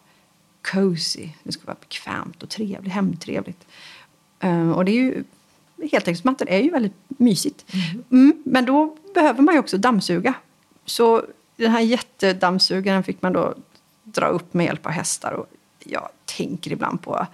cozy, 0.72 1.30
det 1.44 1.52
skulle 1.52 1.68
vara 1.68 1.78
bekvämt 1.80 2.44
och 2.44 2.50
trevligt, 2.50 2.94
hemtrevligt. 2.94 3.68
Eh, 4.40 4.72
Och 4.72 4.86
det 4.86 4.92
är 4.92 4.96
ju, 4.96 5.24
heltäckningsmattor 5.92 6.50
är 6.50 6.60
ju 6.60 6.70
väldigt 6.72 6.96
mysigt. 7.08 7.66
Mm, 8.12 8.44
men 8.46 8.66
då 8.66 8.98
behöver 9.14 9.42
man 9.42 9.54
ju 9.56 9.60
också 9.60 9.78
dammsuga. 9.78 10.34
Så 10.86 11.24
den 11.56 11.72
här 11.72 11.80
jättedammsugaren 11.82 13.04
fick 13.04 13.22
man 13.22 13.34
då 13.34 13.54
dra 14.04 14.26
upp 14.26 14.54
med 14.54 14.66
hjälp 14.66 14.86
av 14.86 14.92
hästar. 14.92 15.32
Och 15.32 15.48
jag 15.84 16.10
tänker 16.26 16.72
ibland 16.72 17.02
på 17.02 17.28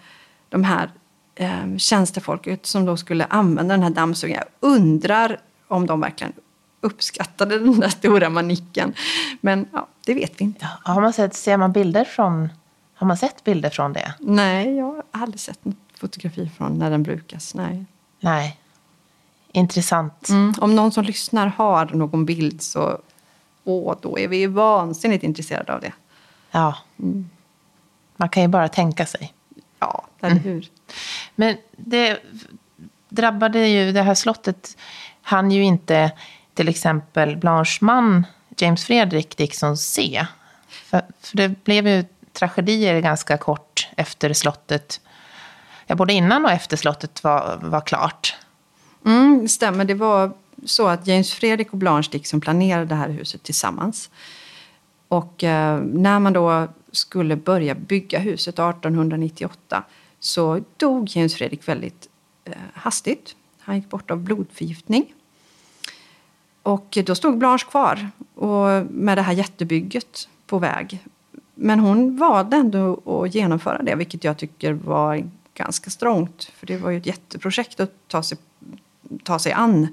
de 0.49 0.63
här 0.63 0.91
eh, 1.35 1.77
tjänstefolket 1.77 2.65
som 2.65 2.85
då 2.85 2.97
skulle 2.97 3.25
använda 3.25 3.73
den 3.73 3.83
här 3.83 3.89
dammsugaren. 3.89 4.43
Jag 4.59 4.69
undrar 4.71 5.39
om 5.67 5.85
de 5.85 5.99
verkligen 6.01 6.33
uppskattade 6.81 7.59
den 7.59 7.79
där 7.79 7.89
stora 7.89 8.29
manicken. 8.29 8.93
Men 9.41 9.67
ja, 9.73 9.87
det 10.05 10.13
vet 10.13 10.41
vi 10.41 10.43
inte. 10.43 10.67
Ja, 10.85 10.91
Har 10.93 11.01
man 11.01 11.13
sett, 11.13 11.35
ser 11.35 11.57
man 11.57 11.71
bilder 11.71 12.05
från, 12.05 12.49
har 12.93 13.07
man 13.07 13.17
sett 13.17 13.43
bilder 13.43 13.69
från 13.69 13.93
det? 13.93 14.13
Nej, 14.19 14.75
jag 14.75 14.85
har 14.85 15.03
aldrig 15.11 15.39
sett 15.39 15.65
något 15.65 15.75
fotografi 15.97 16.49
från 16.57 16.79
när 16.79 16.89
den 16.89 17.03
brukas. 17.03 17.55
Nej. 17.55 17.85
Nej. 18.19 18.59
Intressant. 19.51 20.29
Mm. 20.29 20.53
Om 20.57 20.75
någon 20.75 20.91
som 20.91 21.03
lyssnar 21.03 21.47
har 21.47 21.85
någon 21.85 22.25
bild 22.25 22.61
så 22.61 22.99
åh, 23.63 23.95
då 24.01 24.19
är 24.19 24.27
vi 24.27 24.45
vansinnigt 24.45 25.23
intresserade 25.23 25.73
av 25.73 25.81
det. 25.81 25.93
Ja. 26.51 26.77
Man 28.15 28.29
kan 28.29 28.43
ju 28.43 28.49
bara 28.49 28.69
tänka 28.69 29.05
sig. 29.05 29.33
Ja, 29.79 30.05
eller 30.21 30.35
hur? 30.35 30.69
Men 31.35 31.57
det 31.77 32.19
drabbade 33.09 33.67
ju, 33.67 33.91
det 33.91 34.01
här 34.01 34.15
slottet 34.15 34.77
han 35.21 35.51
ju 35.51 35.63
inte 35.63 36.11
till 36.59 36.67
exempel 36.67 37.37
Blanche 37.37 37.77
man, 37.81 38.25
James 38.57 38.85
Fredrik 38.85 39.37
Dixon 39.37 39.77
se. 39.77 40.25
För, 40.67 41.01
för 41.21 41.37
det 41.37 41.63
blev 41.63 41.87
ju 41.87 42.05
tragedier 42.33 42.99
ganska 42.99 43.37
kort 43.37 43.87
efter 43.97 44.33
slottet. 44.33 45.01
Ja, 45.87 45.95
både 45.95 46.13
innan 46.13 46.45
och 46.45 46.51
efter 46.51 46.77
slottet 46.77 47.23
var, 47.23 47.59
var 47.61 47.81
klart. 47.81 48.35
Mm, 49.05 49.39
det 49.41 49.49
stämmer. 49.49 49.85
Det 49.85 49.93
var 49.93 50.31
så 50.65 50.87
att 50.87 51.07
James 51.07 51.33
Fredrik 51.33 51.71
och 51.71 51.77
Blanche 51.77 52.09
Dixon 52.11 52.41
planerade 52.41 52.85
det 52.85 52.95
här 52.95 53.09
huset 53.09 53.43
tillsammans. 53.43 54.09
Och 55.07 55.43
eh, 55.43 55.79
när 55.79 56.19
man 56.19 56.33
då 56.33 56.67
skulle 56.91 57.35
börja 57.35 57.75
bygga 57.75 58.19
huset 58.19 58.59
1898 58.59 59.83
så 60.19 60.61
dog 60.77 61.09
James 61.09 61.35
Fredrik 61.35 61.67
väldigt 61.67 62.09
eh, 62.45 62.53
hastigt. 62.73 63.35
Han 63.59 63.75
gick 63.75 63.89
bort 63.89 64.11
av 64.11 64.17
blodförgiftning. 64.17 65.13
Och 66.63 66.97
då 67.05 67.15
stod 67.15 67.37
Blanche 67.37 67.65
kvar 67.69 68.09
och 68.35 68.85
med 68.91 69.17
det 69.17 69.21
här 69.21 69.33
jättebygget 69.33 70.29
på 70.47 70.59
väg. 70.59 71.05
Men 71.55 71.79
hon 71.79 72.17
valde 72.17 72.57
ändå 72.57 73.01
att 73.23 73.35
genomföra 73.35 73.83
det, 73.83 73.95
vilket 73.95 74.23
jag 74.23 74.37
tycker 74.37 74.73
var 74.73 75.29
ganska 75.53 75.89
strångt. 75.89 76.43
För 76.43 76.67
det 76.67 76.77
var 76.77 76.89
ju 76.89 76.97
ett 76.97 77.05
jätteprojekt 77.05 77.79
att 77.79 77.91
ta 78.07 78.23
sig, 78.23 78.37
ta 79.23 79.39
sig 79.39 79.51
an. 79.51 79.87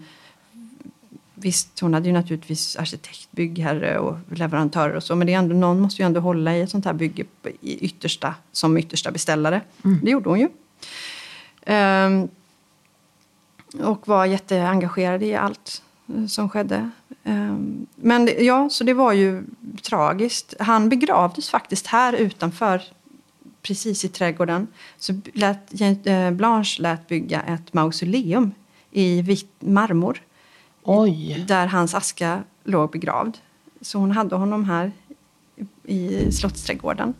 Visst, 1.34 1.80
hon 1.80 1.94
hade 1.94 2.06
ju 2.06 2.12
naturligtvis 2.12 2.76
arkitekt, 2.76 3.28
byggherre 3.30 3.98
och 3.98 4.16
leverantörer 4.32 4.94
och 4.94 5.02
så. 5.02 5.16
Men 5.16 5.26
det 5.26 5.34
är 5.34 5.38
ändå, 5.38 5.54
någon 5.54 5.80
måste 5.80 6.02
ju 6.02 6.06
ändå 6.06 6.20
hålla 6.20 6.56
i 6.56 6.60
ett 6.60 6.70
sånt 6.70 6.84
här 6.84 6.92
bygge 6.92 7.24
i 7.60 7.84
yttersta, 7.84 8.34
som 8.52 8.78
yttersta 8.78 9.10
beställare. 9.10 9.60
Det 10.02 10.10
gjorde 10.10 10.28
hon 10.28 10.40
ju. 10.40 10.48
Ehm, 11.62 12.28
och 13.82 14.08
var 14.08 14.24
jätteengagerad 14.24 15.22
i 15.22 15.34
allt 15.34 15.82
som 16.28 16.48
skedde. 16.48 16.90
Ehm, 17.24 17.86
Men 17.96 18.28
ja, 18.38 18.68
så 18.70 18.84
det 18.84 18.94
var 18.94 19.12
ju 19.12 19.44
tragiskt. 19.82 20.54
Han 20.60 20.88
begravdes 20.88 21.50
faktiskt 21.50 21.86
här 21.86 22.12
utanför, 22.12 22.82
precis 23.62 24.04
i 24.04 24.08
trädgården. 24.08 24.66
Så 24.98 25.20
lät, 25.34 25.80
eh, 26.06 26.30
Blanche 26.30 26.82
lät 26.82 27.08
bygga 27.08 27.42
ett 27.42 27.72
mausoleum 27.72 28.52
i 28.90 29.22
vit 29.22 29.50
marmor. 29.58 30.22
Oj. 30.82 31.44
Där 31.48 31.66
hans 31.66 31.94
aska 31.94 32.42
låg 32.64 32.90
begravd. 32.90 33.38
Så 33.80 33.98
hon 33.98 34.10
hade 34.10 34.36
honom 34.36 34.64
här 34.64 34.92
i 35.84 36.32
Slottsträdgården. 36.32 37.14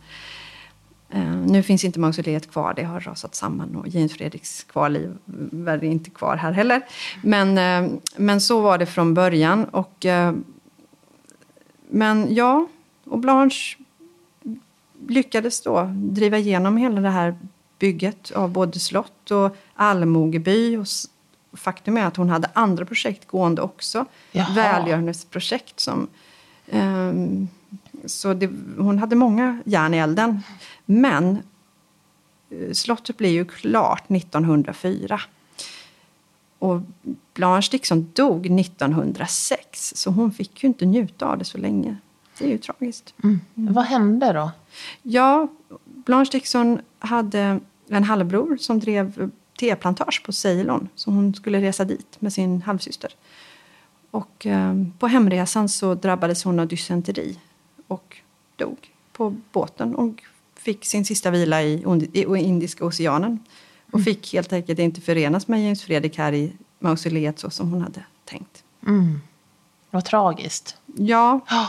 Eh, 1.09 1.35
nu 1.35 1.63
finns 1.63 1.83
inte 1.83 1.99
mausoleet 1.99 2.51
kvar, 2.51 2.73
det 2.73 2.83
har 2.83 2.99
rasat 2.99 3.35
samman 3.35 3.75
och 3.75 3.87
James 3.87 4.13
Fredriks 4.13 4.63
kvarliv 4.63 5.17
är 5.67 5.83
inte 5.83 6.09
kvar 6.09 6.35
här 6.35 6.51
heller. 6.51 6.81
Men, 7.23 7.57
eh, 7.57 7.99
men 8.15 8.41
så 8.41 8.61
var 8.61 8.77
det 8.77 8.85
från 8.85 9.13
början. 9.13 9.65
Och, 9.65 10.05
eh, 10.05 10.33
men 11.89 12.35
ja, 12.35 12.67
och 13.03 13.19
Blanche 13.19 13.77
lyckades 15.07 15.61
då 15.61 15.91
driva 15.93 16.37
igenom 16.37 16.77
hela 16.77 17.01
det 17.01 17.09
här 17.09 17.37
bygget 17.79 18.31
av 18.31 18.49
både 18.49 18.79
slott 18.79 19.31
och 19.31 19.55
allmogeby. 19.73 20.77
Och 20.77 20.87
faktum 21.53 21.97
är 21.97 22.05
att 22.05 22.17
hon 22.17 22.29
hade 22.29 22.49
andra 22.53 22.85
projekt 22.85 23.27
gående 23.27 23.61
också. 23.61 24.05
Jaha. 24.31 24.53
Välgörenhetsprojekt 24.55 25.79
som 25.79 26.07
ehm, 26.71 27.47
så 28.05 28.33
det, 28.33 28.49
hon 28.77 28.99
hade 28.99 29.15
många 29.15 29.61
järn 29.65 29.93
i 29.93 29.97
elden. 29.97 30.43
Men 30.89 31.37
eh, 32.49 32.71
slottet 32.73 33.17
blev 33.17 33.31
ju 33.31 33.45
klart 33.45 34.11
1904. 34.11 35.21
Och 36.59 36.81
Blanche 37.33 37.67
Dixon 37.71 38.11
dog 38.13 38.59
1906, 38.59 39.93
så 39.95 40.11
hon 40.11 40.31
fick 40.31 40.63
ju 40.63 40.67
inte 40.67 40.85
njuta 40.85 41.25
av 41.25 41.37
det 41.37 41.45
så 41.45 41.57
länge. 41.57 41.97
Det 42.37 42.45
är 42.45 42.49
ju 42.49 42.57
tragiskt. 42.57 43.13
Vad 43.53 43.85
hände 43.85 44.33
då? 44.33 44.51
Ja, 45.01 45.47
Blanche 45.85 46.31
Dixon 46.31 46.79
hade 46.99 47.59
en 47.87 48.03
halvbror 48.03 48.57
som 48.57 48.79
drev 48.79 49.31
teplantage 49.59 50.23
på 50.25 50.31
Ceylon. 50.31 50.89
Så 50.95 51.11
hon 51.11 51.33
skulle 51.33 51.61
resa 51.61 51.85
dit 51.85 52.21
med 52.21 52.33
sin 52.33 52.61
halvsyster. 52.61 53.11
Och 54.11 54.45
eh, 54.45 54.73
på 54.99 55.07
hemresan 55.07 55.69
så 55.69 55.95
drabbades 55.95 56.43
hon 56.43 56.59
av 56.59 56.67
dysenteri 56.67 57.39
och 57.87 58.17
dog 58.55 58.91
på 59.13 59.35
båten 59.51 59.95
och 59.95 60.23
fick 60.59 60.85
sin 60.85 61.05
sista 61.05 61.31
vila 61.31 61.63
i, 61.63 61.83
i 62.13 62.23
Indiska 62.37 62.85
oceanen. 62.85 63.39
Och 63.91 64.03
fick 64.03 64.33
helt 64.33 64.53
enkelt 64.53 64.79
inte 64.79 65.01
förenas 65.01 65.47
med 65.47 65.63
James 65.63 65.83
Fredrik 65.83 66.17
här 66.17 66.33
i 66.33 66.53
mausoleet 66.79 67.39
så 67.39 67.49
som 67.49 67.71
hon 67.71 67.81
hade 67.81 68.03
tänkt. 68.25 68.63
Mm. 68.87 69.19
Vad 69.91 70.05
tragiskt. 70.05 70.77
Ja, 70.95 71.39
Ja. 71.49 71.67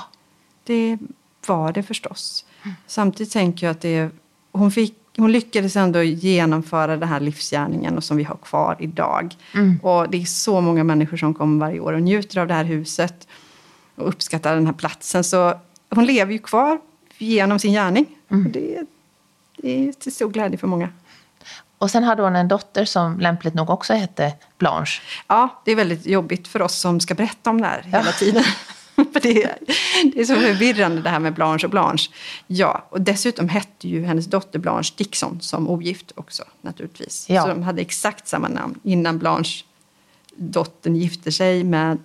det 0.65 0.99
var 1.47 1.73
det 1.73 1.83
förstås. 1.83 2.45
Samtidigt 2.87 3.33
tänker 3.33 3.67
jag 3.67 3.71
att 3.71 3.81
det, 3.81 4.11
hon, 4.53 4.71
fick, 4.71 4.95
hon 5.17 5.33
lyckades 5.33 5.77
ändå 5.77 6.03
genomföra 6.03 6.97
den 6.97 7.09
här 7.09 7.21
livsgärningen 7.21 7.97
och 7.97 8.05
som 8.05 8.17
vi 8.17 8.25
har 8.25 8.37
kvar 8.37 8.77
idag. 8.79 9.37
Mm. 9.55 9.79
Och 9.83 10.11
det 10.11 10.23
är 10.23 10.25
så 10.25 10.61
många 10.61 10.85
människor 10.85 11.17
som 11.17 11.35
kommer 11.35 11.67
varje 11.67 11.81
år 11.81 11.93
och 11.93 12.03
njuter 12.03 12.41
av 12.41 12.47
det 12.47 12.55
här 12.55 12.65
huset 12.65 13.29
och 13.95 14.09
uppskattar 14.09 14.55
den 14.55 14.67
här 14.67 14.73
platsen. 14.73 15.25
Så 15.25 15.55
hon 15.91 16.05
lever 16.05 16.33
ju 16.33 16.39
kvar 16.39 16.79
genom 17.19 17.59
sin 17.59 17.73
gärning. 17.73 18.07
Mm. 18.31 18.53
Det, 18.53 18.85
det 19.57 19.89
är 19.89 19.93
till 19.93 20.13
stor 20.13 20.31
glädje 20.31 20.59
för 20.59 20.67
många. 20.67 20.89
Och 21.79 21.91
sen 21.91 22.05
hade 22.05 22.23
hon 22.23 22.37
en 22.37 22.49
dotter 22.49 22.85
som 22.85 23.21
lämpligt 23.21 23.55
nog 23.55 23.71
också 23.71 23.95
hette 23.95 24.33
Blanche. 24.59 25.01
Ja, 25.27 25.63
det 25.65 25.73
är 25.73 25.77
väldigt 25.77 26.07
jobbigt 26.07 26.49
för 26.49 26.63
oss 26.63 26.81
som 26.81 27.01
ska 27.01 27.15
berätta 27.15 27.51
om 27.51 27.61
det 27.61 27.67
här 27.67 27.83
hela 27.83 28.13
tiden. 28.13 28.45
för 29.13 29.21
det, 29.21 29.43
är, 29.43 29.59
det 30.15 30.21
är 30.21 30.25
så 30.25 30.35
förvirrande 30.35 31.03
det 31.03 31.09
här 31.09 31.19
med 31.19 31.35
Blanche 31.35 31.65
och 31.65 31.71
Blanche. 31.71 32.11
Ja, 32.47 32.87
och 32.91 33.01
dessutom 33.01 33.49
hette 33.49 33.89
ju 33.89 34.05
hennes 34.05 34.27
dotter 34.27 34.59
Blanche 34.59 34.93
Dixon 34.97 35.41
som 35.41 35.69
ogift 35.69 36.13
också 36.15 36.45
naturligtvis. 36.61 37.27
Ja. 37.29 37.43
Så 37.43 37.49
de 37.49 37.63
hade 37.63 37.81
exakt 37.81 38.29
samma 38.29 38.49
namn 38.49 38.81
innan 38.83 39.19
Blanche, 39.19 39.65
dottern, 40.37 40.97
gifte 40.97 41.33
sig 41.33 41.65
med 41.65 41.99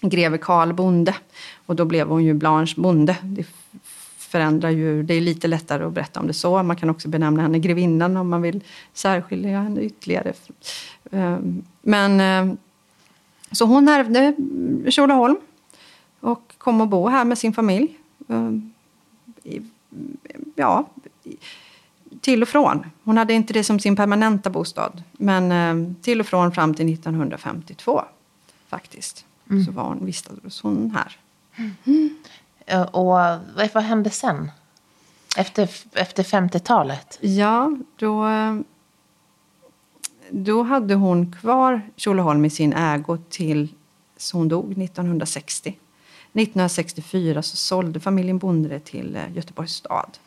greve 0.00 0.38
Karl 0.38 0.72
Bonde. 0.72 1.14
Och 1.66 1.76
då 1.76 1.84
blev 1.84 2.08
hon 2.08 2.24
ju 2.24 2.34
Blanche 2.34 2.74
Bonde. 2.76 3.16
Det 3.22 3.44
förändrar 4.30 4.70
ju, 4.70 5.02
det 5.02 5.14
är 5.14 5.20
lite 5.20 5.48
lättare 5.48 5.84
att 5.84 5.92
berätta 5.92 6.20
om 6.20 6.26
det 6.26 6.32
så. 6.32 6.62
Man 6.62 6.76
kan 6.76 6.90
också 6.90 7.08
benämna 7.08 7.42
henne 7.42 7.58
grevinnan 7.58 8.16
om 8.16 8.28
man 8.28 8.42
vill 8.42 8.60
särskilja 8.92 9.60
henne 9.62 9.80
ytterligare. 9.80 10.32
Ehm, 11.10 11.62
Men 11.82 12.20
eh, 12.20 12.54
så 13.52 13.64
hon 13.64 13.88
ärvde 13.88 14.34
Tjolöholm 14.90 15.36
och 16.20 16.54
kom 16.58 16.80
att 16.80 16.88
bo 16.88 17.08
här 17.08 17.24
med 17.24 17.38
sin 17.38 17.52
familj. 17.52 17.98
Ehm, 18.28 18.72
Ja, 20.54 20.86
till 22.20 22.42
och 22.42 22.48
från. 22.48 22.86
Hon 23.04 23.16
hade 23.18 23.32
inte 23.34 23.52
det 23.52 23.64
som 23.64 23.78
sin 23.78 23.96
permanenta 23.96 24.50
bostad. 24.50 25.02
Men 25.12 25.52
eh, 25.52 25.94
till 26.02 26.20
och 26.20 26.26
från 26.26 26.52
fram 26.52 26.74
till 26.74 26.92
1952 26.94 28.02
faktiskt. 28.68 29.24
Så 29.66 29.72
var 29.72 29.82
hon, 29.84 30.06
vistades 30.06 30.60
hon 30.60 30.90
här. 30.96 31.16
Eh, 31.56 32.06
Eh, 32.70 32.82
och 32.82 33.38
vad 33.74 33.82
hände 33.82 34.10
sen? 34.10 34.50
Efter, 35.36 35.70
efter 35.92 36.22
50-talet? 36.22 37.18
Ja, 37.20 37.76
då, 37.96 38.26
då 40.30 40.62
hade 40.62 40.94
hon 40.94 41.32
kvar 41.32 41.90
Tjolöholm 41.96 42.44
i 42.44 42.50
sin 42.50 42.72
ägo 42.72 43.18
till 43.28 43.68
så 44.16 44.36
hon 44.36 44.48
dog 44.48 44.72
1960. 44.72 45.68
1964 45.68 47.42
så 47.42 47.56
sålde 47.56 48.00
familjen 48.00 48.38
Bondre 48.38 48.80
till 48.80 49.16
eh, 49.16 49.32
Göteborgs 49.32 49.72
stad. 49.72 50.18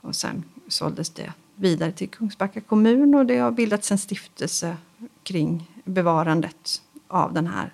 Och 0.00 0.16
sen 0.16 0.44
såldes 0.68 1.10
det 1.10 1.32
vidare 1.54 1.92
till 1.92 2.08
Kungsbacka 2.08 2.60
kommun 2.60 3.14
och 3.14 3.26
det 3.26 3.38
har 3.38 3.50
bildats 3.50 3.92
en 3.92 3.98
stiftelse 3.98 4.76
kring 5.22 5.70
bevarandet 5.84 6.82
av 7.08 7.32
den 7.32 7.46
här 7.46 7.70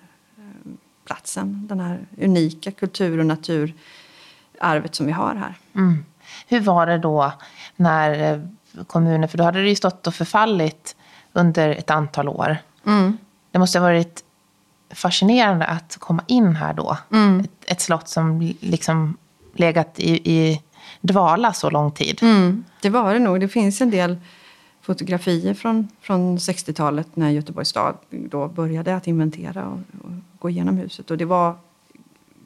platsen. 1.11 1.67
Den 1.67 1.79
här 1.79 1.99
unika 2.17 2.71
kultur 2.71 3.19
och 3.19 3.25
naturarvet 3.25 4.95
som 4.95 5.05
vi 5.05 5.11
har 5.11 5.35
här. 5.35 5.55
Mm. 5.75 6.05
Hur 6.47 6.59
var 6.59 6.87
det 6.87 6.97
då 6.97 7.33
när 7.75 8.33
eh, 8.33 8.39
kommunen, 8.87 9.29
för 9.29 9.37
då 9.37 9.43
hade 9.43 9.61
det 9.61 9.69
ju 9.69 9.75
stått 9.75 10.07
och 10.07 10.15
förfallit 10.15 10.95
under 11.33 11.69
ett 11.69 11.89
antal 11.89 12.29
år. 12.29 12.57
Mm. 12.85 13.17
Det 13.51 13.59
måste 13.59 13.79
ha 13.79 13.87
varit 13.87 14.23
fascinerande 14.89 15.65
att 15.65 15.97
komma 15.99 16.23
in 16.27 16.55
här 16.55 16.73
då. 16.73 16.97
Mm. 17.11 17.39
Ett, 17.39 17.71
ett 17.71 17.81
slott 17.81 18.09
som 18.09 18.53
liksom 18.59 19.17
legat 19.53 19.99
i, 19.99 20.31
i 20.31 20.61
dvala 21.01 21.53
så 21.53 21.69
lång 21.69 21.91
tid. 21.91 22.19
Mm, 22.21 22.63
det 22.81 22.89
var 22.89 23.13
det 23.13 23.19
nog. 23.19 23.39
Det 23.39 23.47
finns 23.47 23.81
en 23.81 23.91
del 23.91 24.17
fotografier 24.81 25.53
från, 25.53 25.87
från 26.01 26.37
60-talet 26.37 27.15
när 27.15 27.29
Göteborgs 27.29 27.69
stad 27.69 27.97
då 28.09 28.47
började 28.47 28.95
att 28.95 29.07
inventera 29.07 29.65
och, 29.67 29.79
och 30.03 30.11
gå 30.41 30.49
igenom 30.49 30.77
huset. 30.77 31.11
Och 31.11 31.17
det 31.17 31.25
var 31.25 31.55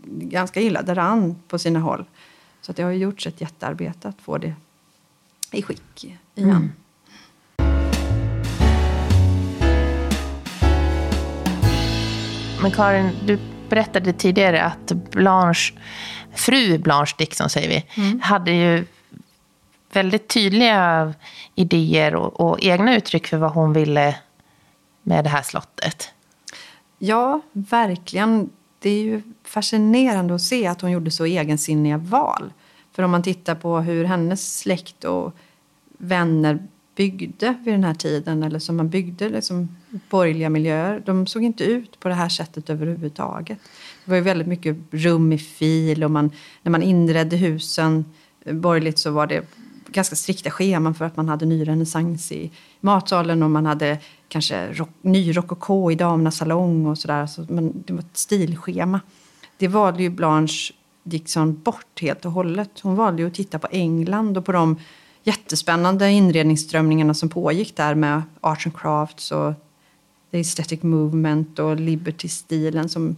ganska 0.06 0.62
illa 0.62 0.82
däran 0.82 1.36
på 1.48 1.60
sina 1.60 1.80
håll. 1.80 2.06
Så 2.62 2.72
att 2.72 2.78
det 2.78 2.84
har 2.84 2.92
ju 2.92 2.98
gjorts 2.98 3.28
ett 3.28 3.42
jättearbete 3.42 4.08
att 4.08 4.22
få 4.22 4.38
det 4.38 4.54
i 5.52 5.62
skick 5.62 6.04
igen. 6.04 6.18
Mm. 6.36 6.72
Men 12.62 12.72
Karin, 12.72 13.10
du 13.26 13.40
berättade 13.70 14.14
tidigare 14.14 14.64
att 14.64 14.92
Blanche, 14.92 15.74
fru 16.34 16.78
Blanche 16.78 17.16
Dixon 17.18 17.50
säger 17.50 17.70
vi, 17.70 17.86
hade 18.22 18.52
ju 18.52 18.86
väldigt 19.94 20.28
tydliga 20.28 21.14
idéer 21.56 22.16
och, 22.16 22.40
och 22.40 22.60
egna 22.64 22.96
uttryck 22.96 23.28
för 23.28 23.38
vad 23.38 23.52
hon 23.52 23.74
ville 23.74 24.16
med 25.04 25.24
det 25.24 25.30
här 25.30 25.42
slottet. 25.42 26.15
Ja, 27.06 27.42
verkligen. 27.54 28.50
Det 28.80 28.90
är 28.90 29.04
ju 29.04 29.22
fascinerande 29.44 30.36
att 30.36 30.42
se 30.42 30.68
att 30.68 30.82
hon 30.82 30.92
gjorde 30.92 31.12
så 31.12 31.26
egensinniga 31.26 31.98
val. 31.98 32.54
För 32.92 33.04
om 33.04 33.12
man 33.12 33.24
tittar 33.24 33.56
på 33.56 33.80
hur 33.80 34.04
hennes 34.04 34.58
släkt 34.58 35.04
och 35.04 35.34
vänner 35.98 36.68
byggde 36.96 37.56
vid 37.64 37.74
den 37.74 37.84
här 37.84 37.94
tiden, 37.94 38.44
eller 38.44 38.60
som 38.60 38.76
man 38.78 38.90
byggde 38.90 39.30
liksom 39.30 39.76
borgerliga 40.10 40.50
miljöer, 40.50 41.04
de 41.06 41.28
såg 41.28 41.44
inte 41.44 41.64
ut 41.64 42.00
på 42.00 42.08
det 42.08 42.14
här 42.14 42.30
sättet 42.30 42.70
överhuvudtaget. 42.70 43.60
Det 44.06 44.12
var 44.12 44.16
ju 44.16 44.24
väldigt 44.24 44.48
mycket 44.48 44.78
rum 44.92 45.34
i 45.34 45.38
fil 45.38 46.04
och 46.04 46.12
man, 46.12 46.32
när 46.64 46.72
man 46.72 46.84
inredde 46.84 47.38
husen 47.38 48.06
borgerligt 48.46 49.00
så 49.00 49.12
var 49.12 49.28
det 49.28 49.46
ganska 49.96 50.16
strikta 50.16 50.52
scheman 50.52 50.96
för 50.96 51.06
att 51.06 51.18
man 51.18 51.30
hade 51.30 51.46
nyrenässans 51.46 52.32
i 52.32 52.52
matsalen 52.80 53.44
och 53.44 53.52
man 53.52 53.66
hade 53.66 54.00
kanske 54.28 54.74
rock, 54.74 54.90
ny 55.02 55.38
rokoko 55.38 55.92
i 55.92 55.96
damernas 55.96 56.38
salong 56.38 56.86
och 56.86 56.98
sådär. 56.98 57.22
Alltså, 57.22 57.46
Så 57.46 57.72
det 57.86 57.94
var 57.94 58.00
ett 58.00 58.18
stilschema. 58.18 59.00
Det 59.58 59.68
valde 59.68 60.04
ju 60.04 60.10
Blanche 60.10 60.74
Dixon 61.04 61.62
bort 61.64 62.02
helt 62.02 62.26
och 62.26 62.32
hållet. 62.32 62.80
Hon 62.82 62.96
valde 62.96 63.22
ju 63.22 63.28
att 63.28 63.34
titta 63.34 63.60
på 63.60 63.68
England 63.72 64.38
och 64.38 64.46
på 64.46 64.52
de 64.52 64.80
jättespännande 65.24 66.12
inredningsströmningarna 66.12 67.14
som 67.14 67.30
pågick 67.30 67.76
där 67.76 67.96
med 67.96 68.22
arts 68.42 68.66
and 68.66 68.78
crafts 68.78 69.32
och 69.32 69.54
the 70.32 70.38
aesthetic 70.38 70.84
movement 70.84 71.60
och 71.60 71.76
liberty-stilen 71.76 72.90
som, 72.90 73.16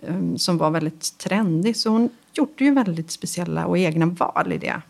um, 0.00 0.38
som 0.38 0.58
var 0.58 0.70
väldigt 0.70 1.18
trendig. 1.18 1.76
Så 1.76 1.90
hon 1.90 2.10
gjorde 2.32 2.64
ju 2.64 2.74
väldigt 2.74 3.10
speciella 3.10 3.66
och 3.66 3.78
egna 3.78 4.06
val 4.06 4.52
i 4.52 4.58
det. 4.58 4.82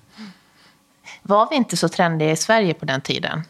Var 1.26 1.50
vi 1.50 1.56
inte 1.56 1.76
så 1.76 1.88
trendiga 1.88 2.30
i 2.30 2.36
Sverige 2.36 2.74
på 2.74 2.84
den 2.84 3.00
tiden? 3.00 3.42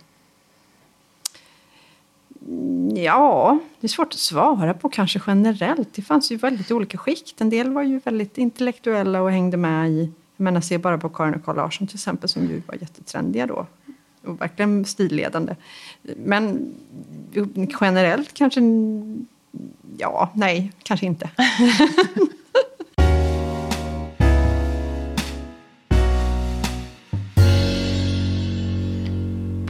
Ja, 2.95 3.59
det 3.81 3.87
är 3.87 3.89
svårt 3.89 4.13
att 4.13 4.19
svara 4.19 4.75
på 4.75 4.89
kanske 4.89 5.21
generellt. 5.27 5.95
Det 5.95 6.03
fanns 6.03 6.33
ju 6.33 6.37
väldigt 6.37 6.71
olika 6.71 6.99
skikt. 6.99 7.41
En 7.41 7.51
del 7.51 7.73
var 7.73 7.83
ju 7.83 7.99
väldigt 7.99 8.39
intellektuella 8.39 9.23
och 9.23 9.31
hängde 9.31 9.57
med 9.57 9.91
i... 9.91 10.13
Jag 10.37 10.45
menar, 10.45 10.61
se 10.61 10.79
bara 10.79 10.99
på 10.99 11.09
Karin 11.09 11.35
och 11.35 11.45
Carl 11.45 11.57
Larsson 11.57 11.87
till 11.87 11.97
exempel 11.97 12.29
som 12.29 12.43
ju 12.43 12.63
var 12.67 12.75
jättetrendiga 12.75 13.47
då. 13.47 13.67
Och 14.25 14.41
verkligen 14.41 14.85
stilledande. 14.85 15.57
Men 16.17 16.75
generellt 17.81 18.35
kanske... 18.35 18.61
Ja, 19.99 20.31
nej, 20.35 20.73
kanske 20.83 21.07
inte. 21.07 21.31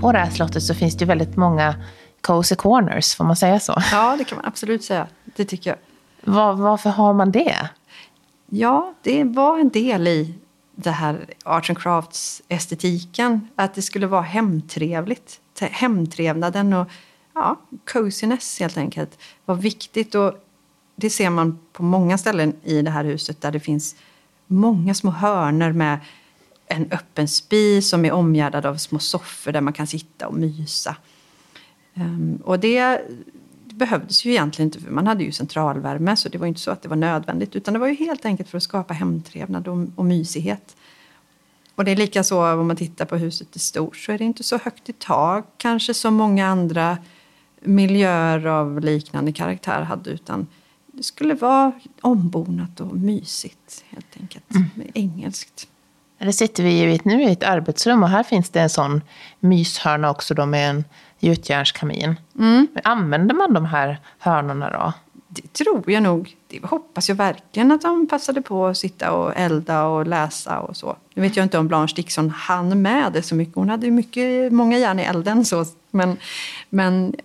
På 0.05 0.12
det 0.12 0.19
här 0.19 0.31
slottet 0.31 0.62
så 0.62 0.75
finns 0.75 0.97
det 0.97 1.05
väldigt 1.05 1.37
många 1.37 1.75
cozy 2.21 2.55
corners, 2.55 3.14
får 3.14 3.25
man 3.25 3.37
säga 3.37 3.61
så? 3.61 3.83
Ja, 3.93 4.17
det 4.19 4.25
kan 4.25 4.37
man 4.37 4.47
absolut 4.47 4.85
säga. 4.85 5.07
Det 5.37 5.45
tycker 5.45 5.71
jag. 5.71 5.79
Var, 6.35 6.53
varför 6.53 6.90
har 6.90 7.14
man 7.14 7.33
det? 7.33 7.69
Ja, 8.47 8.95
det 9.03 9.25
var 9.25 9.59
en 9.59 9.69
del 9.69 10.09
i 10.09 10.35
det 10.75 10.90
här 10.90 11.27
arts 11.45 11.71
and 11.71 11.79
crafts 11.79 12.43
estetiken. 12.49 13.49
Att 13.57 13.75
det 13.75 13.83
skulle 13.83 14.07
vara 14.07 14.23
hemtrevligt. 14.23 15.40
Hemtrevnaden 15.61 16.73
och 16.73 16.88
ja, 17.35 17.61
coziness 17.93 18.61
helt 18.61 18.77
enkelt 18.77 19.19
var 19.45 19.55
viktigt. 19.55 20.14
Och 20.14 20.33
det 20.97 21.11
ser 21.11 21.31
man 21.31 21.59
på 21.73 21.83
många 21.83 22.19
ställen 22.19 22.57
i 22.62 22.83
det 22.83 22.90
här 22.90 23.05
huset 23.05 23.40
där 23.40 23.53
det 23.53 23.61
finns 23.61 23.97
många 24.47 24.95
små 24.95 25.11
hörner 25.11 25.73
med 25.73 25.99
en 26.66 26.92
öppen 26.92 27.29
spis 27.29 27.88
som 27.88 28.05
är 28.05 28.12
omgärdad 28.12 28.66
av 28.66 28.77
små 28.77 28.98
soffor 28.98 29.53
där 29.53 29.61
man 29.61 29.72
kan 29.72 29.87
sitta 29.87 30.29
och 30.29 30.35
mysa. 30.35 30.96
Ehm, 31.94 32.40
och 32.44 32.61
det 32.61 33.00
behövdes 33.74 34.24
ju 34.24 34.31
egentligen 34.31 34.66
inte, 34.66 34.81
för 34.81 34.90
man 34.90 35.07
hade 35.07 35.24
ju 35.24 35.33
centralvärme 35.33 36.16
så 36.16 36.29
det 36.29 36.38
var 36.38 36.46
inte 36.46 36.61
så 36.61 36.70
att 36.70 36.83
det 36.83 36.88
var 36.88 36.96
nödvändigt 36.96 37.57
utan 37.57 37.74
det 37.74 37.81
var 37.81 37.88
ju 37.88 37.94
helt 37.94 38.24
enkelt 38.24 38.48
för 38.48 38.57
att 38.57 38.62
skapa 38.62 38.94
hemtrevnad 38.94 39.68
och, 39.68 39.87
och 39.96 40.05
mysighet. 40.05 40.77
Och 41.74 41.85
det 41.85 41.90
är 41.90 41.96
lika 41.96 42.24
så 42.24 42.53
om 42.53 42.66
man 42.66 42.77
tittar 42.77 43.05
på 43.05 43.16
huset 43.16 43.57
i 43.57 43.59
stort 43.59 43.96
så 43.96 44.12
är 44.12 44.18
det 44.18 44.24
inte 44.24 44.42
så 44.42 44.59
högt 44.59 44.88
i 44.88 44.92
tak 44.92 45.46
kanske 45.57 45.94
som 45.94 46.14
många 46.14 46.46
andra 46.46 46.98
miljöer 47.61 48.46
av 48.46 48.81
liknande 48.81 49.33
karaktär 49.33 49.83
hade. 49.83 50.11
Utan 50.11 50.46
det 50.87 51.03
skulle 51.03 51.35
vara 51.35 51.72
ombonat 52.00 52.81
och 52.81 52.96
mysigt 52.96 53.85
helt 53.88 54.16
enkelt. 54.20 54.55
Mm. 54.55 54.90
Engelskt. 54.94 55.68
Det 56.25 56.33
sitter 56.33 56.63
vi 56.63 56.83
i 56.83 57.01
nu 57.05 57.23
i 57.23 57.33
ett 57.33 57.43
arbetsrum 57.43 58.03
och 58.03 58.09
här 58.09 58.23
finns 58.23 58.51
det 58.51 58.61
en 58.61 58.71
sån 58.71 59.03
myshörna 59.41 60.11
också 60.11 60.35
då 60.35 60.47
med 60.47 60.71
en 60.71 60.85
gjutjärnskamin. 61.19 62.17
Mm. 62.39 62.69
Använder 62.85 63.35
man 63.35 63.53
de 63.53 63.65
här 63.65 63.99
hörnorna 64.19 64.71
då? 64.71 64.93
Det 65.29 65.53
tror 65.53 65.91
jag 65.91 66.03
nog. 66.03 66.37
Det 66.49 66.65
hoppas 66.65 67.09
jag 67.09 67.17
verkligen 67.17 67.73
att 67.73 67.83
de 67.83 68.07
passade 68.07 68.43
på 68.43 68.67
att 68.67 68.77
sitta 68.77 69.13
och 69.13 69.33
elda 69.37 69.85
och 69.85 70.07
läsa 70.07 70.61
och 70.61 70.77
så. 70.77 70.97
Nu 71.15 71.23
vet 71.23 71.37
jag 71.37 71.45
inte 71.45 71.59
om 71.59 71.69
Blanche 71.69 71.93
Dixon 71.97 72.31
hann 72.31 72.83
med 72.83 73.13
det 73.13 73.23
så 73.23 73.35
mycket. 73.35 73.55
Hon 73.55 73.69
hade 73.69 73.87
ju 73.87 73.93
mycket, 73.93 74.53
många 74.53 74.79
järn 74.79 75.01
i 75.01 75.03
elden 75.03 75.45
så. 75.45 75.65
Men, 75.91 76.17
men 76.71 77.17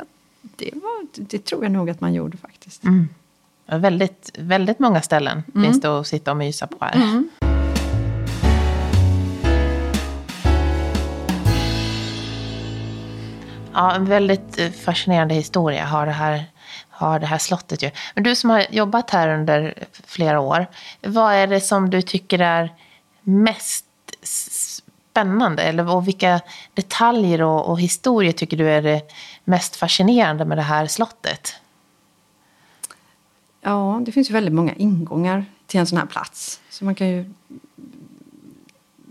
det, 0.42 0.72
var, 0.74 1.08
det 1.16 1.46
tror 1.46 1.64
jag 1.64 1.72
nog 1.72 1.90
att 1.90 2.02
man 2.02 2.14
gjorde 2.14 2.38
faktiskt. 2.38 2.84
Mm. 2.84 3.10
Väldigt, 3.66 4.32
väldigt 4.40 4.80
många 4.80 5.02
ställen 5.02 5.44
mm. 5.56 5.66
finns 5.66 5.82
det 5.82 6.00
att 6.00 6.08
sitta 6.08 6.32
och 6.32 6.38
mysa 6.38 6.68
på 6.68 6.78
här. 6.86 6.96
Mm. 6.96 7.30
Ja, 13.80 13.96
en 13.96 14.06
väldigt 14.06 14.60
eh, 14.60 14.72
fascinerande 14.72 15.34
historia 15.34 15.86
har 15.86 16.06
det 16.06 16.12
här, 16.12 16.46
har 16.90 17.20
det 17.20 17.26
här 17.26 17.38
slottet 17.38 17.84
ju. 17.84 17.92
Men 18.16 18.24
du 18.24 18.36
som 18.36 18.50
har 18.50 18.66
jobbat 18.72 19.10
här 19.10 19.30
under 19.40 19.74
flera 20.06 20.40
år, 20.40 20.68
vad 21.02 21.34
är 21.34 21.48
det 21.48 21.62
som 21.62 21.90
du 21.90 22.02
tycker 22.02 22.40
är 22.40 22.74
mest 23.22 23.86
spännande? 24.22 25.64
Eller, 25.64 25.96
och 25.96 26.08
vilka 26.08 26.42
detaljer 26.74 27.42
och, 27.42 27.70
och 27.70 27.80
historier 27.80 28.32
tycker 28.32 28.58
du 28.58 28.70
är 28.70 28.82
det 28.82 29.02
mest 29.44 29.76
fascinerande 29.76 30.46
med 30.46 30.58
det 30.58 30.62
här 30.62 30.88
slottet? 30.88 31.56
Ja, 33.62 34.02
det 34.06 34.12
finns 34.12 34.30
ju 34.30 34.34
väldigt 34.34 34.54
många 34.54 34.74
ingångar 34.74 35.46
till 35.68 35.80
en 35.80 35.88
sån 35.88 35.98
här 35.98 36.06
plats. 36.06 36.60
Så 36.70 36.86
man 36.86 36.96
kan 36.96 37.08
ju 37.08 37.34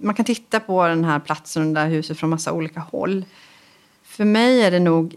man 0.01 0.15
kan 0.15 0.25
titta 0.25 0.61
på 0.61 0.89
den 0.89 1.05
här 1.05 1.19
platsen 1.19 1.69
och 1.69 1.75
det 1.75 1.81
här 1.81 1.89
huset 1.89 2.19
från 2.19 2.31
massa 2.31 2.53
olika 2.53 2.81
håll. 2.81 3.25
För 4.19 4.25
mig 4.25 4.63
är 4.63 4.71
det 4.71 4.81
nog 4.81 5.17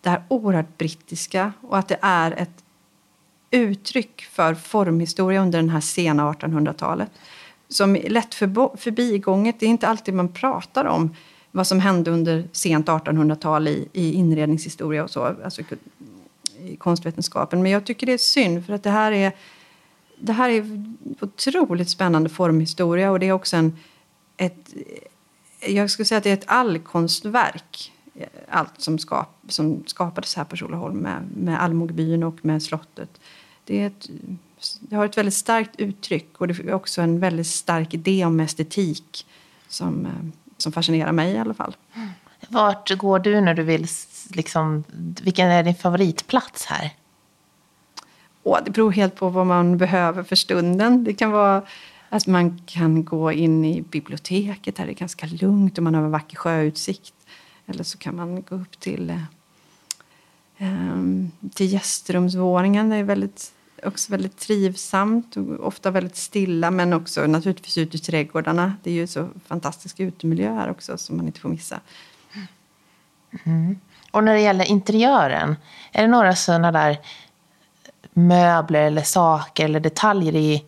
det 0.00 0.10
här 0.10 0.22
oerhört 0.28 0.78
brittiska 0.78 1.52
och 1.60 1.78
att 1.78 1.88
det 1.88 1.98
är 2.02 2.30
ett 2.30 2.64
uttryck 3.50 4.22
för 4.22 4.54
formhistoria 4.54 5.42
under 5.42 5.58
den 5.58 5.68
här 5.68 5.80
sena 5.80 6.32
1800-talet. 6.32 7.10
Som 7.68 7.96
är 7.96 8.10
lätt 8.10 8.34
förbigånget. 8.34 9.60
Det 9.60 9.66
är 9.66 9.70
inte 9.70 9.88
alltid 9.88 10.14
man 10.14 10.28
pratar 10.28 10.84
om 10.84 11.16
vad 11.50 11.66
som 11.66 11.80
hände 11.80 12.10
under 12.10 12.48
sent 12.52 12.86
1800-tal 12.86 13.68
i, 13.68 13.88
i 13.92 14.12
inredningshistoria 14.12 15.04
och 15.04 15.10
så, 15.10 15.36
alltså 15.44 15.62
i 16.58 16.76
konstvetenskapen. 16.76 17.62
Men 17.62 17.72
jag 17.72 17.84
tycker 17.84 18.06
det 18.06 18.12
är 18.12 18.18
synd 18.18 18.66
för 18.66 18.72
att 18.72 18.82
det 18.82 18.90
här 18.90 19.12
är 19.12 19.32
det 20.18 20.32
här 20.32 20.50
är 20.50 20.84
otroligt 21.20 21.90
spännande 21.90 22.28
formhistoria 22.28 23.10
och 23.10 23.20
det 23.20 23.26
är 23.26 23.32
också 23.32 23.56
en, 23.56 23.78
ett, 24.36 24.74
jag 25.60 25.90
skulle 25.90 26.06
säga 26.06 26.18
att 26.18 26.24
det 26.24 26.30
är 26.30 26.34
ett 26.34 26.44
allkonstverk 26.46 27.92
allt 28.48 28.80
som, 28.80 28.98
skap, 28.98 29.28
som 29.48 29.82
skapades 29.86 30.34
här 30.34 30.44
på 30.44 30.56
Tjolöholm 30.56 30.96
med, 30.96 31.22
med 31.36 31.62
Allmogebyn 31.62 32.22
och 32.22 32.44
med 32.44 32.62
slottet. 32.62 33.20
Det, 33.64 33.82
ett, 33.82 34.08
det 34.80 34.96
har 34.96 35.04
ett 35.04 35.18
väldigt 35.18 35.34
starkt 35.34 35.80
uttryck 35.80 36.40
och 36.40 36.48
det 36.48 36.58
är 36.58 36.72
också 36.72 37.02
en 37.02 37.20
väldigt 37.20 37.46
stark 37.46 37.94
idé 37.94 38.24
om 38.24 38.40
estetik 38.40 39.26
som, 39.68 40.06
eh, 40.06 40.12
som 40.56 40.72
fascinerar 40.72 41.12
mig 41.12 41.32
i 41.32 41.38
alla 41.38 41.54
fall. 41.54 41.76
Vart 42.48 42.98
går 42.98 43.18
du 43.18 43.40
när 43.40 43.54
du 43.54 43.62
vill, 43.62 43.86
liksom, 44.30 44.84
vilken 45.22 45.48
är 45.48 45.62
din 45.62 45.74
favoritplats 45.74 46.66
här? 46.66 46.90
Åh, 48.42 48.58
det 48.64 48.70
beror 48.70 48.92
helt 48.92 49.16
på 49.16 49.28
vad 49.28 49.46
man 49.46 49.78
behöver 49.78 50.22
för 50.22 50.36
stunden. 50.36 51.04
Det 51.04 51.14
kan 51.14 51.30
vara 51.30 51.62
att 52.08 52.26
man 52.26 52.58
kan 52.66 53.04
gå 53.04 53.32
in 53.32 53.64
i 53.64 53.82
biblioteket, 53.82 54.76
där 54.76 54.86
det 54.86 54.92
är 54.92 54.94
ganska 54.94 55.26
lugnt 55.26 55.78
och 55.78 55.84
man 55.84 55.94
har 55.94 56.02
en 56.02 56.10
vacker 56.10 56.36
sjöutsikt. 56.36 57.14
Eller 57.66 57.84
så 57.84 57.98
kan 57.98 58.16
man 58.16 58.42
gå 58.42 58.54
upp 58.54 58.80
till, 58.80 59.10
eh, 59.10 59.22
ehm, 60.58 61.30
till 61.54 61.72
gästrumsvåningen. 61.72 62.90
Det 62.90 62.96
är 62.96 63.02
väldigt, 63.02 63.52
också 63.82 64.12
väldigt 64.12 64.38
trivsamt 64.38 65.36
och 65.36 65.66
ofta 65.66 65.90
väldigt 65.90 66.16
stilla 66.16 66.70
men 66.70 66.92
också 66.92 67.26
naturligtvis 67.26 67.78
ute 67.78 67.96
i 67.96 68.00
trädgårdarna. 68.00 68.74
Det 68.82 68.90
är 68.90 68.94
ju 68.94 69.06
så 69.06 69.28
fantastisk 69.46 70.00
utemiljö 70.00 70.54
här 70.54 70.70
också 70.70 70.98
som 70.98 71.16
man 71.16 71.26
inte 71.26 71.40
får 71.40 71.48
missa. 71.48 71.80
Mm. 73.44 73.78
Och 74.10 74.24
när 74.24 74.34
det 74.34 74.40
gäller 74.40 74.64
interiören, 74.64 75.56
är 75.92 76.02
det 76.02 76.08
några 76.08 76.34
sådana 76.36 76.72
där 76.72 76.98
möbler 78.12 78.82
eller 78.82 79.02
saker 79.02 79.64
eller 79.64 79.80
detaljer 79.80 80.34
i, 80.34 80.64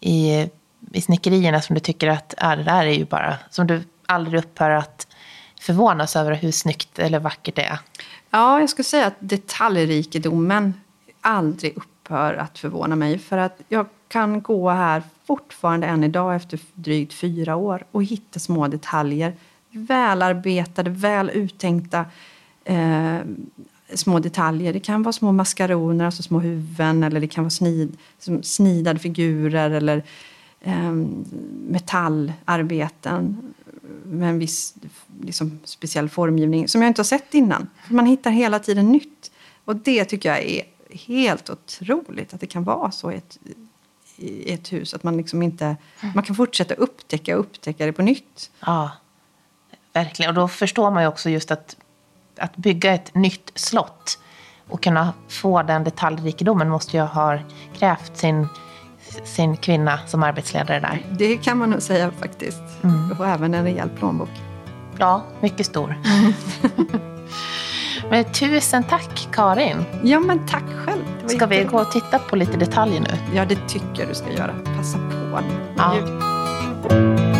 i, 0.00 0.48
i 0.92 1.00
snickerierna 1.00 1.60
som 1.60 1.74
du 1.74 1.80
tycker 1.80 2.08
att 2.08 2.42
äh, 2.42 2.56
det 2.56 2.62
där 2.62 2.86
är 2.86 2.94
ju 2.94 3.04
bara, 3.04 3.36
som 3.50 3.66
du 3.66 3.82
aldrig 4.06 4.44
upphör 4.44 4.70
att 4.70 5.06
förvånas 5.62 6.16
över 6.16 6.34
hur 6.34 6.50
snyggt 6.50 6.98
eller 6.98 7.18
vackert 7.18 7.56
det 7.56 7.62
är. 7.62 7.78
Ja, 8.30 8.60
jag 8.60 8.70
skulle 8.70 8.84
säga 8.84 9.06
att 9.06 9.16
detaljrikedomen 9.18 10.74
aldrig 11.20 11.76
upphör 11.76 12.34
att 12.34 12.58
förvåna 12.58 12.96
mig. 12.96 13.18
För 13.18 13.38
att 13.38 13.60
jag 13.68 13.86
kan 14.08 14.42
gå 14.42 14.70
här 14.70 15.02
fortfarande 15.26 15.86
än 15.86 16.04
idag 16.04 16.34
efter 16.36 16.58
drygt 16.74 17.14
fyra 17.14 17.56
år 17.56 17.84
och 17.90 18.04
hitta 18.04 18.38
små 18.38 18.68
detaljer. 18.68 19.34
Välarbetade, 19.70 20.90
väl 20.90 21.30
uttänkta 21.34 22.04
eh, 22.64 23.18
små 23.94 24.18
detaljer. 24.18 24.72
Det 24.72 24.80
kan 24.80 25.02
vara 25.02 25.12
små 25.12 25.32
maskaroner, 25.32 26.04
alltså 26.04 26.22
små 26.22 26.40
huvuden 26.40 27.02
eller 27.02 27.20
det 27.20 27.28
kan 27.28 27.44
vara 27.44 27.50
snid, 27.50 27.96
snidade 28.42 28.98
figurer 28.98 29.70
eller 29.70 30.02
eh, 30.60 30.92
metallarbeten 31.68 33.54
med 34.04 34.28
en 34.28 34.38
viss 34.38 34.74
liksom, 35.20 35.60
speciell 35.64 36.08
formgivning 36.08 36.68
som 36.68 36.82
jag 36.82 36.88
inte 36.88 37.00
har 37.00 37.04
sett 37.04 37.34
innan. 37.34 37.70
Man 37.88 38.06
hittar 38.06 38.30
hela 38.30 38.58
tiden 38.58 38.92
nytt. 38.92 39.30
Och 39.64 39.76
det 39.76 40.04
tycker 40.04 40.28
jag 40.28 40.38
är 40.38 40.62
helt 40.90 41.50
otroligt 41.50 42.34
att 42.34 42.40
det 42.40 42.46
kan 42.46 42.64
vara 42.64 42.90
så 42.90 43.12
i 43.12 43.16
ett, 43.16 43.38
i 44.16 44.52
ett 44.52 44.72
hus. 44.72 44.94
Att 44.94 45.02
man 45.02 45.16
liksom 45.16 45.42
inte... 45.42 45.76
Man 46.14 46.24
kan 46.24 46.36
fortsätta 46.36 46.74
upptäcka 46.74 47.34
och 47.34 47.40
upptäcka 47.40 47.86
det 47.86 47.92
på 47.92 48.02
nytt. 48.02 48.50
Ja, 48.60 48.90
verkligen. 49.92 50.28
Och 50.28 50.34
då 50.34 50.48
förstår 50.48 50.90
man 50.90 51.02
ju 51.02 51.08
också 51.08 51.30
just 51.30 51.50
att, 51.50 51.76
att 52.36 52.56
bygga 52.56 52.94
ett 52.94 53.14
nytt 53.14 53.52
slott 53.54 54.18
och 54.68 54.82
kunna 54.82 55.12
få 55.28 55.62
den 55.62 55.84
detaljrikedomen 55.84 56.68
måste 56.68 56.96
ju 56.96 57.02
ha 57.02 57.38
krävt 57.74 58.16
sin 58.16 58.48
sin 59.24 59.56
kvinna 59.56 59.98
som 60.06 60.22
arbetsledare 60.22 60.80
där. 60.80 61.02
Det 61.10 61.36
kan 61.36 61.58
man 61.58 61.70
nog 61.70 61.82
säga 61.82 62.10
faktiskt. 62.20 62.62
Mm. 62.82 63.12
Och 63.18 63.26
även 63.26 63.54
en 63.54 63.64
rejäl 63.64 63.88
plånbok. 63.88 64.30
Ja, 64.98 65.24
mycket 65.40 65.66
stor. 65.66 66.00
men 68.10 68.24
tusen 68.24 68.84
tack 68.84 69.28
Karin. 69.32 69.84
Ja, 70.02 70.20
men 70.20 70.46
tack 70.46 70.64
själv. 70.84 71.02
Ska 71.26 71.46
vi 71.46 71.64
gå 71.64 71.80
och 71.80 71.90
titta 71.90 72.18
på 72.18 72.36
lite 72.36 72.56
detaljer 72.56 73.00
nu? 73.00 73.34
Ja, 73.34 73.44
det 73.44 73.68
tycker 73.68 73.98
jag 73.98 74.08
du 74.08 74.14
ska 74.14 74.32
göra. 74.32 74.54
Passa 74.76 74.98
på. 74.98 75.40
Ja. 75.76 77.31